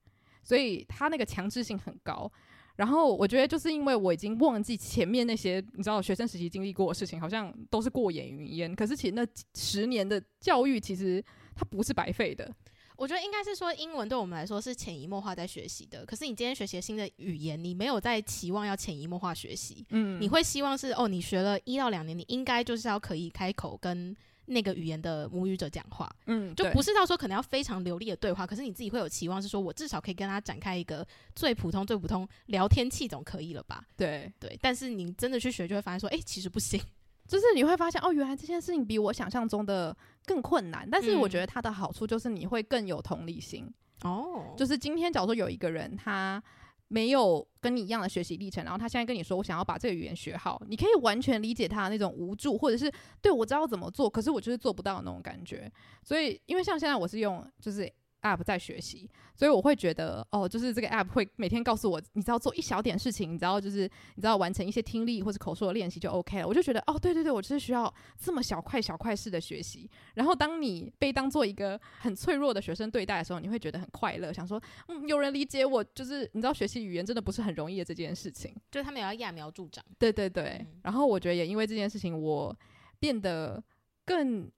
[0.44, 2.30] 所以他那个强制性很高。
[2.78, 8.72] 然后我觉得，就是因为我已经忘记前面那些你知道学生时期经历过的事情，好像都是过眼云烟。
[8.72, 11.20] 可是其实那十年的教育，其实
[11.56, 12.48] 它不是白费的。
[12.96, 16.06] 我觉得应该是说，英文对我们来说是潜移默化在学习的。
[16.06, 19.84] 可是你今天学习新的语言，你没有在期望要潜移默化学习。
[19.90, 24.16] 嗯，你会希望是哦，你学了一到两年，你应该就是要可以开口跟。
[24.48, 33.84] 那个语言的母语者讲话，嗯，就不是到说可能要非常流利的对话，可是你自己会有期望，是说我至少可以跟他展开一个最普通、最普通聊天气总可以了吧？
[33.96, 36.80] 对对，但是你真的去学，就会发现说，哎、欸，其实不行，
[37.26, 40.88] 就是你会发现哦，原来这件事情比我想象中的更困难。
[40.90, 43.70] 但是我觉得它的好处就是你会更有同理心
[44.02, 46.42] 哦，就是今天假如说有一个人他。
[46.88, 55.70] 没有跟你一样的学习历程，然后他现在跟你说，我想要把这个语言学好，你可以完全理解他的那种无助，或者是对我知道怎么做，可是我就是做不到那种感觉。
[56.02, 57.90] 所以，因为像现在我是用就是。
[58.22, 63.82] App 在学习，所以我会觉得哦，就是这个 app 会每天告诉我，你只要做一小点事情，你知道就是
[64.14, 66.46] 你知道完成一些听力或者口说的练习就 OK 了。
[66.48, 69.88] 我就觉得哦，对对对，我就是需要这么小块小块式的学习。
[70.14, 78.54] 然后当你被当做一个很脆弱的学生对待的时候，你会觉得很快乐，想说嗯，有人理解我，就是你知道学习语言真的不是很容易的这件事情。
[78.70, 79.84] 就是他们也要揠苗助长。
[79.98, 80.58] 对对对。
[80.60, 80.66] 嗯。
[80.82, 82.56] 然后我觉得也因为这件事情，我
[82.98, 83.62] 变得
[84.04, 84.50] 更。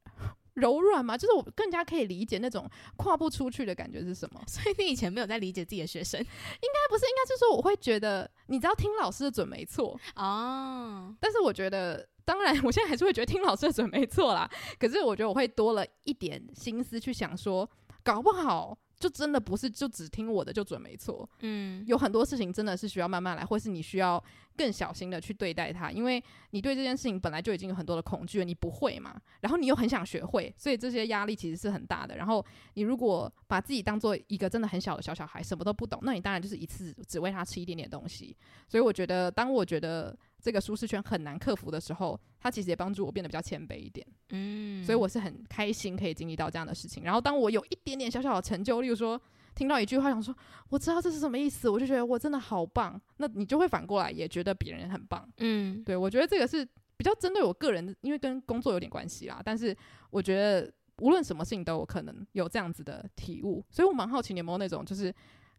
[0.54, 4.40] 柔软嘛，就是我更加可以理解那种跨不出去的感觉是什么。
[4.48, 11.14] 所以你以前没有在理解自己的学生，应该不是，应该是说我会觉得，你知道听老师的准没错哦。
[11.20, 14.50] 但是我觉得，当然我现在还是会觉得听老师的准没错啦。
[14.78, 17.68] 可是我觉得我会多了一点心思去想说，
[18.02, 18.78] 搞不好。
[19.00, 24.22] 就真的不是就只听我的就准没错，嗯，有很多事情真的是需要慢慢来，或是你需要
[24.58, 32.18] 更小心的去对待它，因为你对这件事情本来就已经有很多的恐惧了，你不会嘛，然后你又很想学会，所以这些压力其实是很大的。
[32.18, 38.36] 然后你如果把自己当做一个真的很小的小小孩，什么都不懂，那你当然就是一次只喂他吃一点点东西。
[38.68, 40.14] 所以我觉得，当我觉得。
[40.40, 44.06] 这个舒适圈很难克服的时候，它其实也帮助我变得比较谦卑一点。
[44.30, 47.04] 嗯，所以我是很开心可以经历到这样的事情。
[47.04, 49.20] 然后当我有一点点小小的成就，例如说
[49.54, 50.34] 听到一句话，想说
[50.70, 53.00] 我知道这是什么意思，我就觉得我真的好棒。
[53.18, 55.28] 那你就会反过来也觉得别人很棒。
[55.38, 59.40] 嗯，对，我觉得这个是比较针对我个人的，因为跟工作有点关系啦。
[59.44, 59.76] 但是
[60.10, 63.64] 我觉得无论什么事情都有可能有这样子的体悟。
[63.70, 65.12] 所以我蛮好奇你有没有那种，就是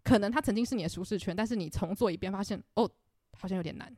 [0.03, 2.89] 可能他曾经是你的舒适圈，但是你重做一遍，发现哦，
[3.37, 3.93] 好像有点难。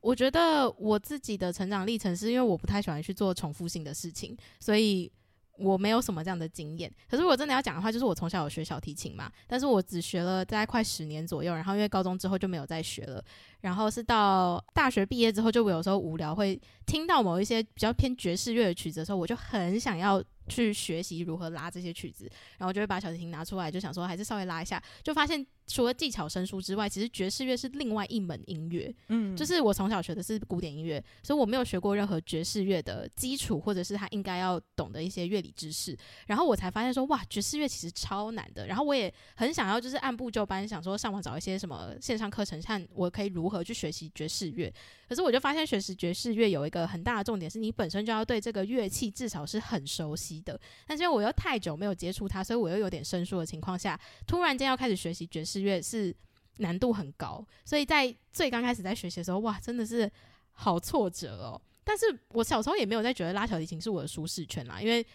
[0.00, 5.10] 我觉得我自己的成长历程是因为我不太喜欢去做重复性的事情，所以
[5.58, 6.92] 我没有什么这样的经验。
[7.10, 13.24] 可是我真的要讲的话，就是我从小有学小提琴嘛，但是我只学了大概快十年左右，然后因为高中之后就没有再学了。
[13.60, 20.22] 然后是到大学毕业之后，就我有时候无聊会听到某一些比较偏爵士乐的曲子的时候，我就很想要。
[20.48, 28.90] 去学习如何拉这些曲子，然后就会把小提琴拿出来，就想说还是稍微拉一下，就发现除了技巧生疏之外，其实爵士乐是另外一门音乐。
[29.08, 35.94] 嗯，就是我从小学的是古典音乐，所以我没有学过任何爵士乐的基础，或者是他应该要懂的一些乐理知识。
[36.28, 38.66] 然后我才发现说，哇，爵士乐其实超难的。
[38.66, 44.70] 然后我也很想要，就是按部就班，想说上网找一些什么线上课程，看我可以如如何去学习爵士乐。
[45.08, 56.14] 可是我就发现，学习爵士乐有一个很大的重点，是你本身就要对这个乐器至少是很熟悉的，但是我又太久没有接触它，所以我又有点生疏的情况下，突然间要开始学习爵士乐是
[56.58, 60.10] 难度很高，所以在最刚开始在学习的时候，哇，真的是
[60.52, 61.58] 好挫折哦。
[61.84, 65.06] 但是我小时候也没有在觉得拉小提琴是我的舒适圈啦，因为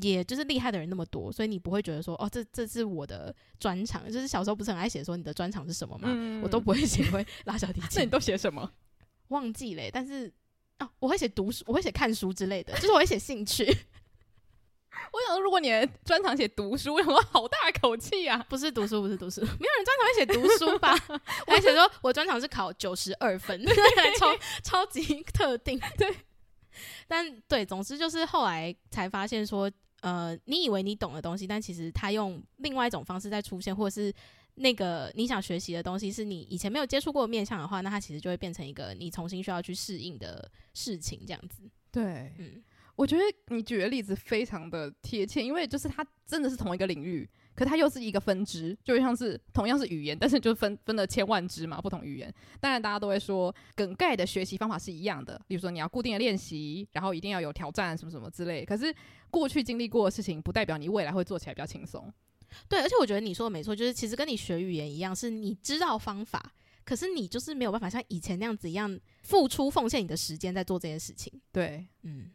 [0.00, 4.10] 也就是厉害的人那么多，所以你不会觉得说哦，这这是我的专长。
[4.10, 6.08] 就是小时候不是很爱写说你的专长是什么吗？
[6.10, 7.90] 嗯、我都不会写会拉小提 琴。
[7.96, 8.70] 那你都写什么？
[9.28, 10.32] 忘记了，但是
[10.78, 13.64] 哦，我会写读书，我会写看书之类的，就是我会写兴趣。
[15.12, 18.44] 我想说，如果你的专长写读书，我想说好大口气啊！
[18.48, 20.92] 不是读书，不是读书，没有人专长会写读书吧？
[21.46, 23.64] 我还写说我专长是考九十二分，
[24.18, 25.78] 超超级特定。
[25.96, 26.14] 对，
[27.06, 34.12] 但对，总之就是后来才发现说，呃，你以为你懂的东西，但其实他用另外一种方式在出现，或者是
[34.54, 41.62] 那个你想学习的东西是你以前没有接触过的面向的话，那它其实就会变成一个你重新需要去适应的事情，这样子。
[41.90, 42.62] 对，嗯。
[42.96, 43.22] 我觉得
[43.54, 52.32] 你举的例子非常的贴切，因为就是它真的是同一个领域，可它又是一个分支，就像是同样是语言，但是就分分了千万支嘛，不同语言。
[52.60, 58.64] 当然大家都会说梗概的学习方法是一样的，比如说你要固定的练习，然后一定要有挑战什么什么之类。
[58.64, 58.94] 可是
[59.28, 62.08] 过去经历过的事情，不代表你未来会做起来比较轻松。
[62.68, 71.32] 对，而且我觉得你说的没错，就是其实跟你学语言一样，是你知道方法，可是你就是没有办法像以前那样子一样付出奉献你的时间在做这件事情。
[71.50, 72.30] 对，嗯。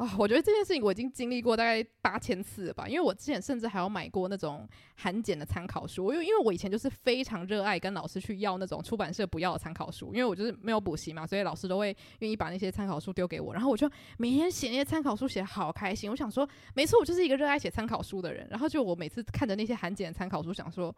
[0.00, 13.86] 啊、我觉得这件事情我已经经历过大概八千次了吧，因为我之前甚至还有买过那种函检的参考书，因为因为我以前就是非常热爱跟老师去要那种出版社不要的参考书，因为我就是没有补习嘛，所以老师都会愿意把那些参考书丢给我，然后我就
[14.16, 16.10] 每天写那些参考书，写好开心。
[16.10, 18.48] 我想说，没错，我就是一个热爱写参考书的人。
[18.48, 20.96] 然后就我每次看着那些函检的参考书，想说，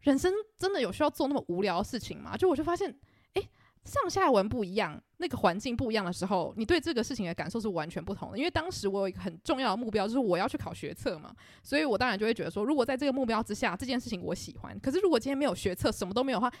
[0.00, 2.36] 人生真的有需要做那么无聊的事情吗？
[2.36, 2.92] 就我就发现，
[3.84, 8.38] 上下文不一样，那个环境不一样的时候，你对这个事情的感受是完全不同的。
[8.38, 14.78] 因为当时我有一个很重要的目标，就是我要去考学测嘛，所以我当然就会觉得说，如果在这个目标之下，这件事情我喜欢。
[14.78, 16.52] 可是如果今天没有学测，什么都没有的话，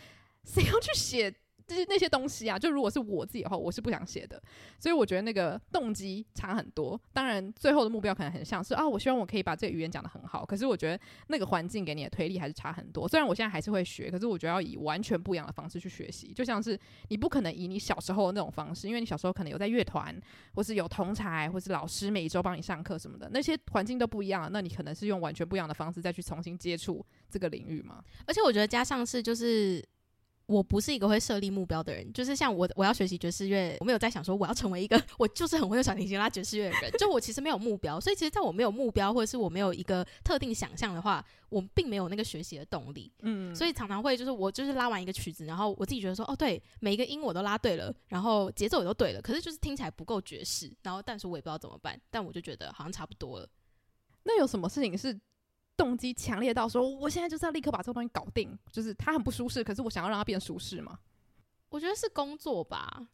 [0.44, 1.32] 谁要去写？
[1.72, 4.40] 就是那些东西啊，就如果是我自己的话，我是不想写的。
[4.78, 7.00] 所以我觉得那个动机差很多。
[7.14, 10.44] 当然，最后的目标可能很像是啊，我希望我可以把这语言讲得很好。
[10.44, 13.08] 可是我觉得那个环境给你的推力还是差很多。
[13.08, 16.32] 虽然我现在还是会学，可是我觉得要以完全不一样的方式去学习。
[16.34, 20.14] 就像是你不可能以你小时候的那种方式，因为你小时候可能有在乐团，
[20.54, 24.50] 或是有同才，或是老师每一周帮你上课什么的，那些环境都不一样。
[24.52, 28.04] 那你可能是用完全不一样的方式再去重新接触这个领域嘛？
[28.26, 29.82] 而且我觉得加上是就是。
[30.52, 43.10] 我不是一个会设立目标的人，就是像我，我要学习爵士乐，我没有在想说我要成为一个我就是很会用小提琴拉爵士乐的人，就我其实没有目标，所以其实在我没有目标或者是我没有一个特定想象的话，我并没有那个学习的动力。
[43.22, 53.48] 嗯，所以常常会就是我就是拉完一个曲子，然后我自己觉得说哦对，每一个音我都拉对了，然后节奏也都对了，可是就是听起来不够爵士，然后但是我也不知道怎么办，但我就觉得好像差不多了。
[54.24, 55.18] 那有什么事情是？
[55.76, 60.98] 动机强烈到说，我现在就是要立刻把这个东西搞定，就是他很不舒适，可是我想要让他变舒适嘛。
[61.68, 63.08] 我觉得是工作吧，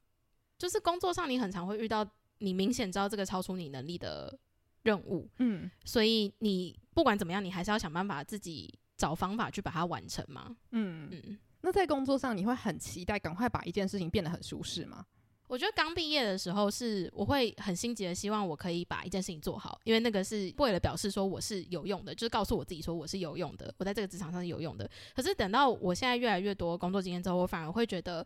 [0.58, 2.06] 就是工作上你很常会遇到
[2.38, 4.36] 你明显知道这个超出你能力的
[4.82, 10.56] 任务，嗯，所以你不管怎么样，你还是要想办法自己找方法去把它完成嘛。
[10.72, 15.06] 嗯嗯，那在工作上你会很期待赶快把一件事情变得很舒适吗？
[15.48, 24.88] 我觉得刚毕业的时候是，我会很心急的希望我可以把一件事情做好，因为那个是为了表示说我是有用的，就是告诉我自己说我是有用的，我在这个职场上是有用的。
[25.16, 28.24] 可是等到我现在越来越多工作经验之后，我反而会觉得，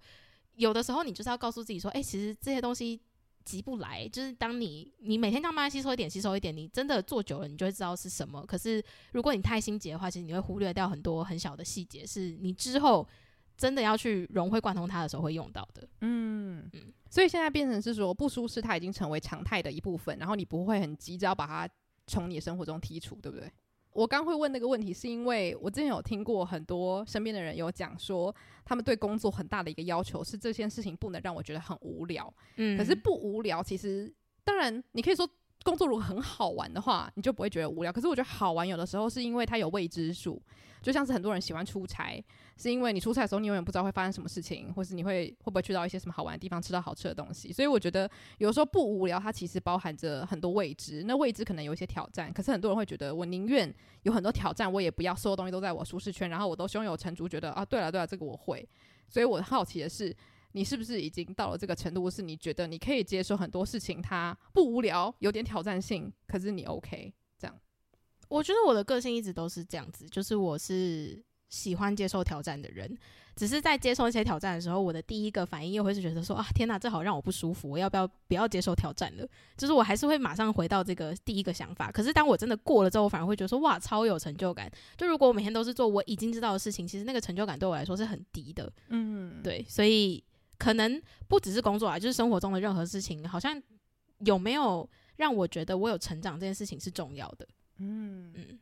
[0.57, 3.01] 有的时候你就是要告诉自己说，哎、其实这些东西
[3.45, 8.45] 急不来，就是当你你每天慢慢吸收一点，吸收一点，你真的做久了，你就会知道是什么。
[8.47, 8.83] 可是
[9.13, 13.07] 如果你太心急的话，其实你会忽略掉很多很小的细节，是你之后
[13.63, 15.89] 真的要去融会贯通它的时候会用到的。
[16.01, 16.93] 嗯嗯。
[17.09, 21.73] 所以现在变成是说不舒适，它已经成为常态的一部分，然后你不会很急着要把它
[22.09, 23.49] 从你的生活中剔除，对不对？
[23.93, 32.35] 我刚会问那个问题，是因为我之前有听过很多身边的人有讲说，他们对工作很大的一个要求是这件事情不能让我觉得很无聊。
[32.57, 35.29] 嗯，可是不无聊，其实当然你可以说。
[35.65, 37.93] 工作如果很好玩的话，你就不会觉得无聊。
[37.93, 40.41] 可是我觉得好玩有的时候是因为它有未知数，
[40.81, 42.23] 就像是很多人喜欢出差，
[42.57, 47.53] 是因为你出差的时候你永远不知道会发生什么事情，或是你会会不会去到一些什么好玩的地方，吃到好吃的东西。
[47.53, 51.05] 所以我觉得有时候不无聊，它其实包含着很多未知。
[51.05, 53.73] 那未知可能有一些挑战，可是很多人会觉得我宁愿
[54.03, 58.69] 有很多挑战，我也不要所有东西都在我舒适圈，然后我都胸有成竹，觉得啊，对了对了，这个我会。
[59.09, 60.15] 所以我好奇的是。
[60.53, 62.11] 你是不是已经到了这个程度？
[62.11, 67.59] 是你觉得你可以接受很多事情，它不无聊，有点挑战性，可是你 OK 这样？
[68.29, 72.97] 我觉得我的个性一直都是这样子，就是我是喜欢接受挑战的人。
[73.35, 79.27] 只是在接受一些挑战的时候，我的第一个反应又会是觉得说啊，天哪，这好让我不舒服，我要不要不要接受挑战了？
[79.57, 81.91] 就是我还是会马上回到这个第一个想法。
[81.91, 84.71] 可是当我真的过了之后，我反而会觉得说哇，超有成就感。
[84.99, 88.71] 就如果我每天都是做我已经知道的事情，其实那个成就感对我来说是很低的。
[88.89, 90.23] 嗯，对，所以。
[90.63, 93.61] 可能不只是工作啊，就是生活中的任何事情，好像
[94.21, 97.45] 有没有让我觉得我有成长这件事情是重要的。
[97.79, 98.61] 嗯嗯，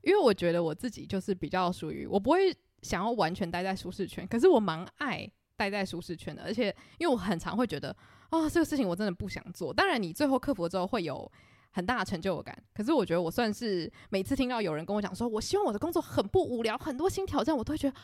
[0.00, 7.90] 因为我觉得我自己就是比较属于我不会想要完全待在舒适圈，可是我蛮爱待在舒适圈的，而且因为我很常会觉得
[8.30, 9.70] 啊、哦，这个事情我真的不想做。
[9.70, 11.30] 当然，你最后克服了之后会有
[11.72, 17.94] 很大的成就感，可是我觉得我算是每次听到有人跟我讲说，我希望我的工作很不无聊，很多新挑战，我都会觉得。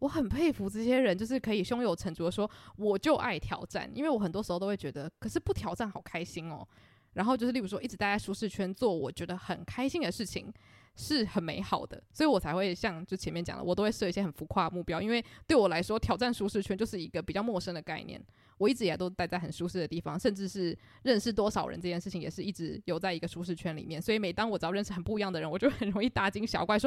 [0.00, 6.66] 我很佩服这些人，就是可以胸有成竹的说，我就爱挑战，因为我很多时候都会觉得，可是不挑战好开心哦。
[7.12, 10.52] 然后就是例如说，一直待在舒适圈做我觉得很开心的事情，
[10.96, 18.20] 是很美好的，所以我才会像就前面讲的，我都会设一些很浮夸的目标，因为对我来说，挑战舒适圈就是一个比较陌生的概念。
[18.60, 24.00] 我一直也都待在很舒适的地方，甚至是认识多少人这件事情，也是一直有在一个舒适圈里面。
[24.00, 26.86] 所以每当我只要认识很不一样的人，我就很容易大惊小怪，说：“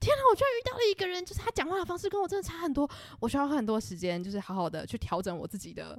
[0.00, 5.96] 天哪，我居然遇到了一个人，就是他讲话的方式跟我真的差很多。”我需要很多时间，就是好好的去调整我自己的，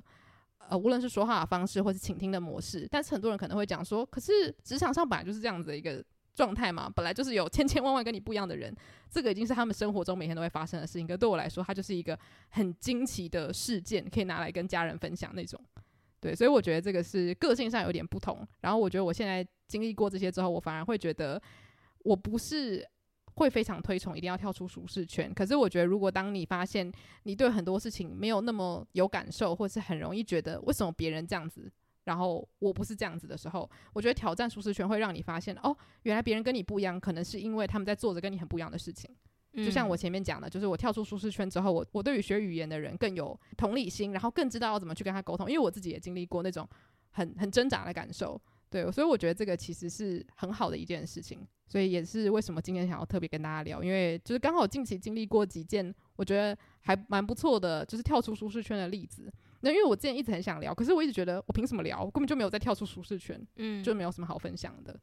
[0.67, 2.85] 呃，无论是说话的方式，或是倾听的模式。
[2.91, 6.03] 但是很多人可能会讲说：“可是职场上本来就是这样子的一个。”
[6.35, 8.75] 状态嘛，本来就是有千千万万跟你不一样的人，
[9.09, 11.05] 这个已经是他们生活中每天都会发生的事情。
[11.05, 12.17] 可对我来说，它就是一个
[12.49, 15.59] 很惊奇的事件，可以拿来跟家人分享那种。
[16.19, 18.47] 对，所以我觉得这个是个性上有点不同。
[18.61, 21.41] 然后我觉得我现在经历过这些之后，我反而会觉得
[21.99, 22.87] 我不是
[23.35, 25.33] 会非常推崇一定要跳出舒适圈。
[25.33, 26.91] 可是我觉得，如果当你发现
[27.23, 31.69] 你对很多事情没有那么有感受，或是很容易觉得为什么别人这样子。
[32.05, 39.09] 然后我不是这样子的时候，我觉得挑战舒适圈会让你发现，哦，原来别人跟你不一样，可能是因为他们在做着跟你很不一样的事情。
[39.53, 39.63] 嗯。
[39.65, 46.67] 就像我前面讲的，就是我跳出舒适圈之后，我我对于学语言的人更有同理心，然后更知道要怎么去跟他沟通，因为我自己也经历过那种
[47.11, 48.39] 很很挣扎的感受。
[48.69, 51.47] 对，所以我觉得这个其实是很好的一件事情。
[51.67, 59.31] 所以也是为什么今天想要特别跟大家聊，因为就是刚好近期经历过几件我觉得还蛮不错的，就是跳出舒适圈的例子。
[59.63, 62.03] 那因为我之前一直很想聊，可是我一直觉得我凭什么聊？
[62.03, 64.93] 我根本就没有再跳出舒适圈，嗯，就没有什么好分享的。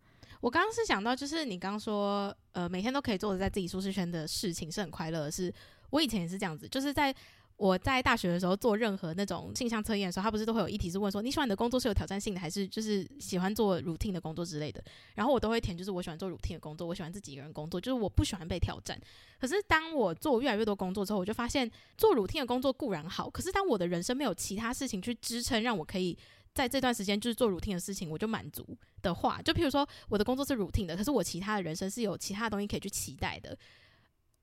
[0.40, 5.52] 我刚刚是想到，就是你刚刚说，呃，每天都可以做的在自己舒适圈的事情是很快乐的事。
[5.90, 7.14] 我以前也是这样子，就是在。
[7.60, 14.82] 我在大学的时候做任何那种性向测验的时候，他不是都会有议题是问说，你喜欢你的工作是有挑战性的，还是就是喜欢做 routine 的工作之类的？
[15.14, 18.98] 然后我都会填，就是我喜欢做 routine 的工作，我喜欢自己一个人工作，就是我不喜欢被挑战。
[19.38, 26.16] 可是当我做越来越多工作之后，我就发现做 routine 的工作固然好，可是当我的人生没有其他事情去支撑，让我可以
[26.54, 28.66] 在这段时间就是做 routine 的事情，我就满足
[29.02, 33.54] 的话，就譬如说我的工作是 routine 的，可是我其他的人生是有其他的东西可以去期待的。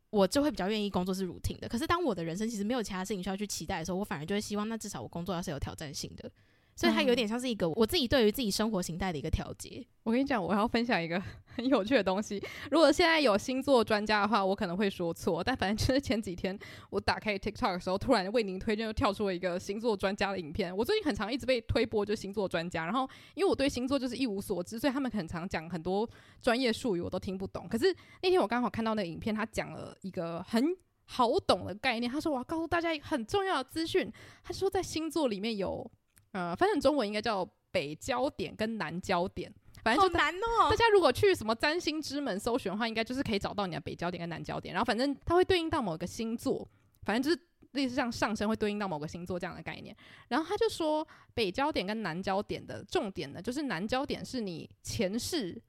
[0.10, 6.32] 我就会比较愿意工作是 routine 的，可是当我的人生其实没有其他事情需要去期待的时候，我反而就会希望，那至少我工作要是有挑战性的。
[6.78, 9.84] 所以它有点像是一个我自己对于自己生活形态的一个调节。
[10.04, 11.22] 我跟你讲，我要分享一个
[11.56, 12.42] 很有趣的东西。
[12.70, 16.58] 如果现在有星座专家的话，我可能会说错，但反正就是前几天
[16.92, 20.74] 我打开 TikTok 的时候，突然为您推荐又跳出了一个星座专家的影片。
[20.78, 26.08] 我最近很常一直被推播就是星座专家，然后因为我对星座就是一无所知，所以他们很常讲很多
[26.42, 27.68] 专业术语我都听不懂。
[27.68, 30.64] 可是那天我刚好看到那个影片，他讲了一个很
[31.06, 32.10] 好懂的概念。
[32.10, 34.10] 他说我要告诉大家一个很重要的资讯，
[34.44, 35.90] 他说在星座里面有。
[36.38, 39.52] 呃，反正中文应该叫北焦点跟南焦点，
[39.84, 40.70] 反正就难哦。
[40.70, 44.72] 大家如果去什么占星之门搜寻的话，应该就是可以找到你的北焦点跟南焦点。
[44.72, 46.68] 然后反正它会对应到某个星座，
[47.02, 49.96] 反正就是类似像上升会对应到某个星座这样的概念。
[50.28, 55.60] 然后他就说，北焦点跟南焦点的重点呢，就是南焦点是你前世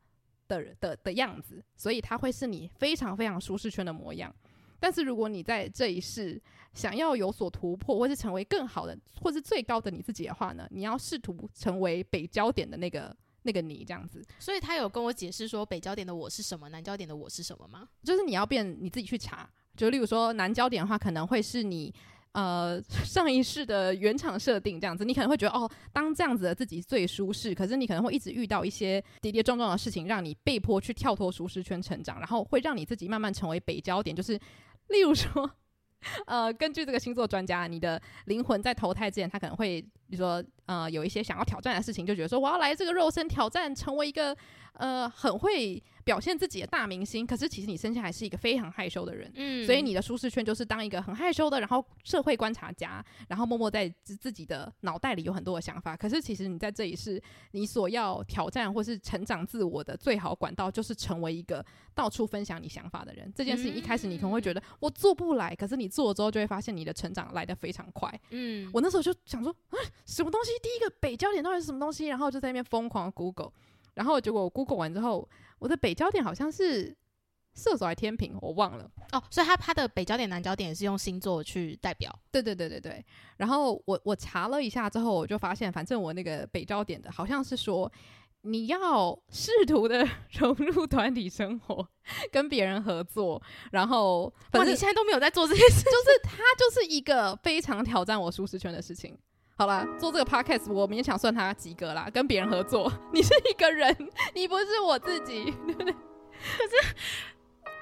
[0.47, 4.35] 的的的样子，所以它会是你非常非常舒适圈的模样。
[4.81, 6.41] 但是如果你在这一世
[6.75, 14.25] 想要有所突破，或是成为更好的，或是最高的你自己的话呢，你要试图成为北焦点的那个那个你这样子。
[14.39, 17.89] 所以他有跟我解释说，北焦点的我是什么，南焦点的我是什么吗？
[18.05, 19.49] 就是你要变你自己去查。
[19.77, 21.93] 就例如说，南焦点的话，可能会是你
[22.33, 25.05] 呃 上一世的原厂设定这样子。
[25.05, 34.39] 你可能会觉得哦，当这样子的自己最舒适，可是你可能会一直遇到一些跌跌撞撞的事情，让你被迫去跳脱舒适圈成长，然后会让你自己慢慢成为北焦点，就是。
[34.89, 35.51] 例如说，
[36.27, 44.37] 呃，根据这个星座专家，你的灵魂在投胎之前，他可能会，比如说，呃，有一些想要挑战的事情，就觉得说，我要来这个肉身挑战，成为一个，
[44.75, 45.83] 呃，很会。
[46.09, 55.95] 表现自己的大明星，可是其实你生下来是一个非常害羞的人，嗯，所以你的舒适圈就是当一个很害羞的，然后社会观察家，然后默默在自自己的脑袋里有很多的想法。
[55.95, 61.63] 可是其实你在这里是你所要挑战或是成长自我的最好管道，就是成为一个
[61.95, 63.31] 到处分享你想法的人。
[63.37, 68.11] 这件事情一开始你可能会觉得我做不来，可是你做了之后就会发现你的成长来得非常快。
[68.31, 70.53] 嗯，我那时候就想说啊，什么东西？
[70.63, 72.07] 第一个北焦点到底是什么东西？
[72.07, 73.53] 然后就在那边疯狂 Google，
[73.95, 75.29] 然后结果我 Google 完之后。
[75.61, 76.97] 我的北焦点好像是
[77.53, 79.21] 射手还天平，我忘了哦。
[79.29, 82.17] 所以他他的北焦点、南焦点也是用星座去代表。
[82.31, 83.05] 对对对对对。
[83.39, 87.91] 然后我我查了一下之后，我就发现，反正我那个北焦点的好像是说，
[88.43, 91.85] 你要试图的融入团体生活，
[92.31, 93.43] 跟别人合作。
[93.73, 99.19] 然后，反正你现在都没有在做这件事，就是他就是一个非常挑战我舒适圈的事情。
[99.59, 102.09] 好啦，做这个 podcast 我勉强算他及格啦。
[102.15, 103.93] 跟别人合作， 你是一个人，
[104.33, 105.93] 你不是我自己，对不对？
[105.93, 106.95] 可是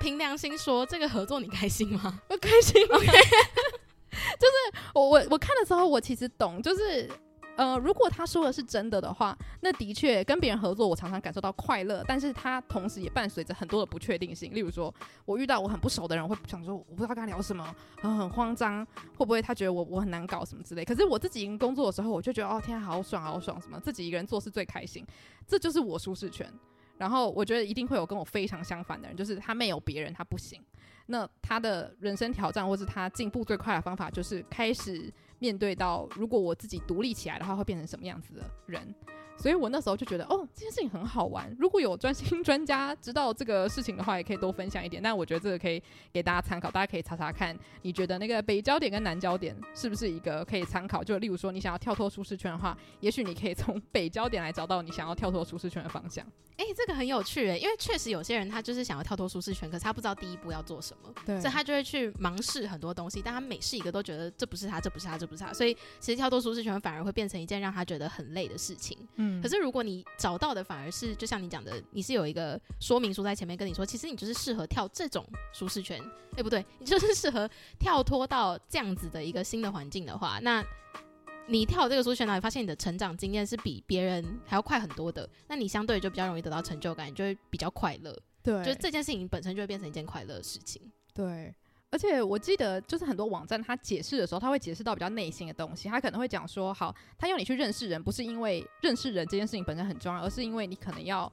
[0.01, 2.19] 凭良心说，这个合作你开心吗？
[2.31, 2.83] 我开心。
[2.87, 3.07] OK，
[4.41, 7.11] 就是我我我看的时候，我其实懂，就是
[7.57, 14.55] 呃，如果他说的是真的的话，那的确跟别人合作，我常常感受到快乐，但是他同时也伴随着很多的不确定性。
[14.55, 14.95] 例如说，
[15.25, 18.87] 我遇到我很不熟的人，我会想说，我不知道跟他聊什么，很很慌张，
[19.17, 20.85] 会不会他觉得我我很难搞什么之类。
[20.85, 25.05] 可是我自己一个人工作的时候，我就觉得哦，天，好爽，好爽，什么自己一个人做事最开心，
[25.47, 26.47] 这就是我舒适圈。
[26.99, 30.63] 然后我觉得一定会有跟我非常相反的人，就是他没有别人，他不行。
[31.09, 38.95] 那他的人生挑战，或是他进步最快的方法，就是开始面对到，如果我自己独立起来的话，会变成什么样子的人。
[39.39, 41.55] 所以我那时候就觉得，哦，这件事情很好玩。
[41.59, 45.03] 如果有专心 专家知道这个事情的话，也可以多分享一点。
[45.03, 45.83] 但我觉得这个可以
[46.13, 51.05] 给大家参考，大家可以查查看，你觉得那个北焦点跟南焦点是不是一个可以参考？
[51.05, 56.25] 就例如说，你想要跳脱舒适圈的话，也许你可以从 北焦点来找到你想要跳脱舒适圈的方向。
[56.57, 68.97] 哎、欸，这个很有趣诶，因为确实有些人他就是想要跳脱舒适圈，可是他不知道第一步要做什么，对，所以他就会去盲试很多东西，但他每试一个都觉得这不是他，这不是他，这不是他，所以其实跳脱舒适圈反而会变成一件让他觉得很累的事情。
[69.17, 76.01] 嗯，可是如果你找到的反而是，就像你讲的，你是有一个说明书在前面跟你说，其实你就是适合跳这种舒适圈，
[76.33, 77.49] 哎、欸，不对，你就是适合
[77.79, 80.65] 跳脱到这样子的一个新的环境的话，那
[81.47, 88.17] 你跳这个舒适圈，你发现你的成长经验是比别人还要快很多的，那你相对就比较容易得到成就感，你就会比较快乐。
[88.43, 90.83] 对，就这件事情本身就会变成一件快乐的事情。
[91.15, 91.55] 对。
[91.91, 95.89] 而且我记得，就是很多网站他解释的时候，他会解释到比较内心的东西。
[95.89, 101.33] 他可能会讲说，好，他要你去认识人，不是因为认识人这件事情本身很重要，而是因为你可能要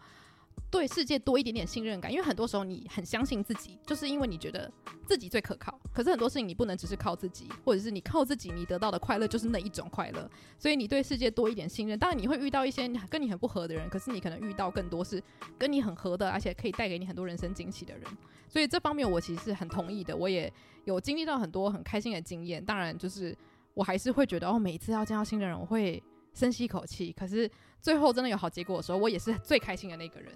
[0.70, 2.12] 对世界多一点点信任感。
[2.12, 4.72] 因为很多时候你很相信自己，就是因为你觉得
[5.06, 5.80] 自己最可靠。
[5.94, 10.30] 可是很多事情你不能只是靠自己，或者是你靠自己，你得到的快乐就是那一种快乐。
[10.58, 15.22] 所以你对世界多一点信任，当然你会遇到一些跟你很不合的人，可是你可能遇到更多是
[15.58, 18.04] 跟你很合的，而且可以带给你很多人生惊喜的人。
[18.48, 20.52] 所以这方面我其实是很同意的，我也
[20.86, 22.64] 有经历到很多很开心的经验。
[22.64, 23.36] 当然，就是
[23.74, 26.02] 我还是会觉得哦，每一次要见到新的人，我会
[26.34, 27.12] 深吸一口气。
[27.12, 27.50] 可是
[27.84, 30.32] 最后真的有好结果的时候，我也是最开心的那个人。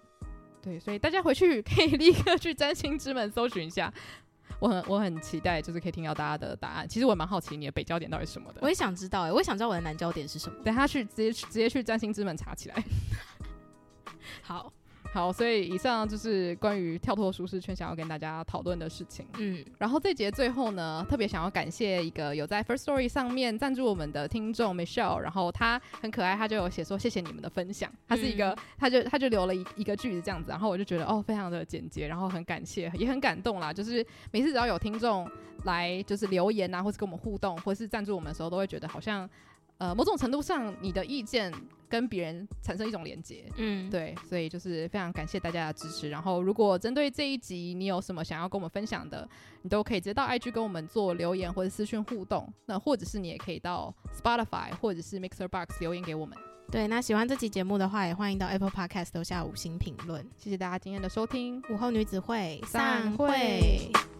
[0.61, 3.91] 对，所以大家回去可以立刻去占星之门搜寻一下。
[4.59, 6.87] 我很我很期待，就是可以听到大家的答案。
[6.87, 8.59] 其实我蛮好奇你的北焦点到底是什么的。
[8.61, 10.61] 我也想知道，哎，我也想知道我的南焦点是什么。
[10.63, 12.83] 等下去直接直接去占星之门查起来。
[14.43, 14.73] 好。
[15.13, 19.25] 好，所以以上就是关于跳脱舒适圈想要跟大家讨论的事情。
[19.39, 27.91] 嗯，然后这节最后呢，特别想要感谢一个有在 First Story 上面赞助我们的听众 Michelle，然后他很可爱，他就有写说谢谢你们的分享。
[28.07, 33.73] 他是一个，嗯、他就他就留了一一个句子这样子，然后我就觉得哦，非常的简洁，然后很感谢，也很感动啦。
[33.73, 35.27] 就是每次只要有听众
[35.63, 39.27] 来就是留言啊，或是跟我们互动，或是赞助我们的时候，都会觉得好像。
[39.77, 41.53] 呃，某种程度上，你的意见
[41.87, 46.09] 跟别人产生一种连接，嗯，对，所以就是非常感谢大家的支持。
[46.09, 49.27] 然后，如果针对这一集你有什么想要跟我们分享的，
[49.61, 52.51] 你都可以直接到 IG 跟我们做留言或者私讯互动。
[52.65, 56.37] 那或者是你也可以到 Spotify 或者是 Mixer Box 留言给我们。
[56.69, 60.21] 对，那喜欢这期节目的话，也欢迎到 Apple Podcast 留下五星评论。
[60.35, 64.16] 谢谢大家今天的收听，午后女子会散会。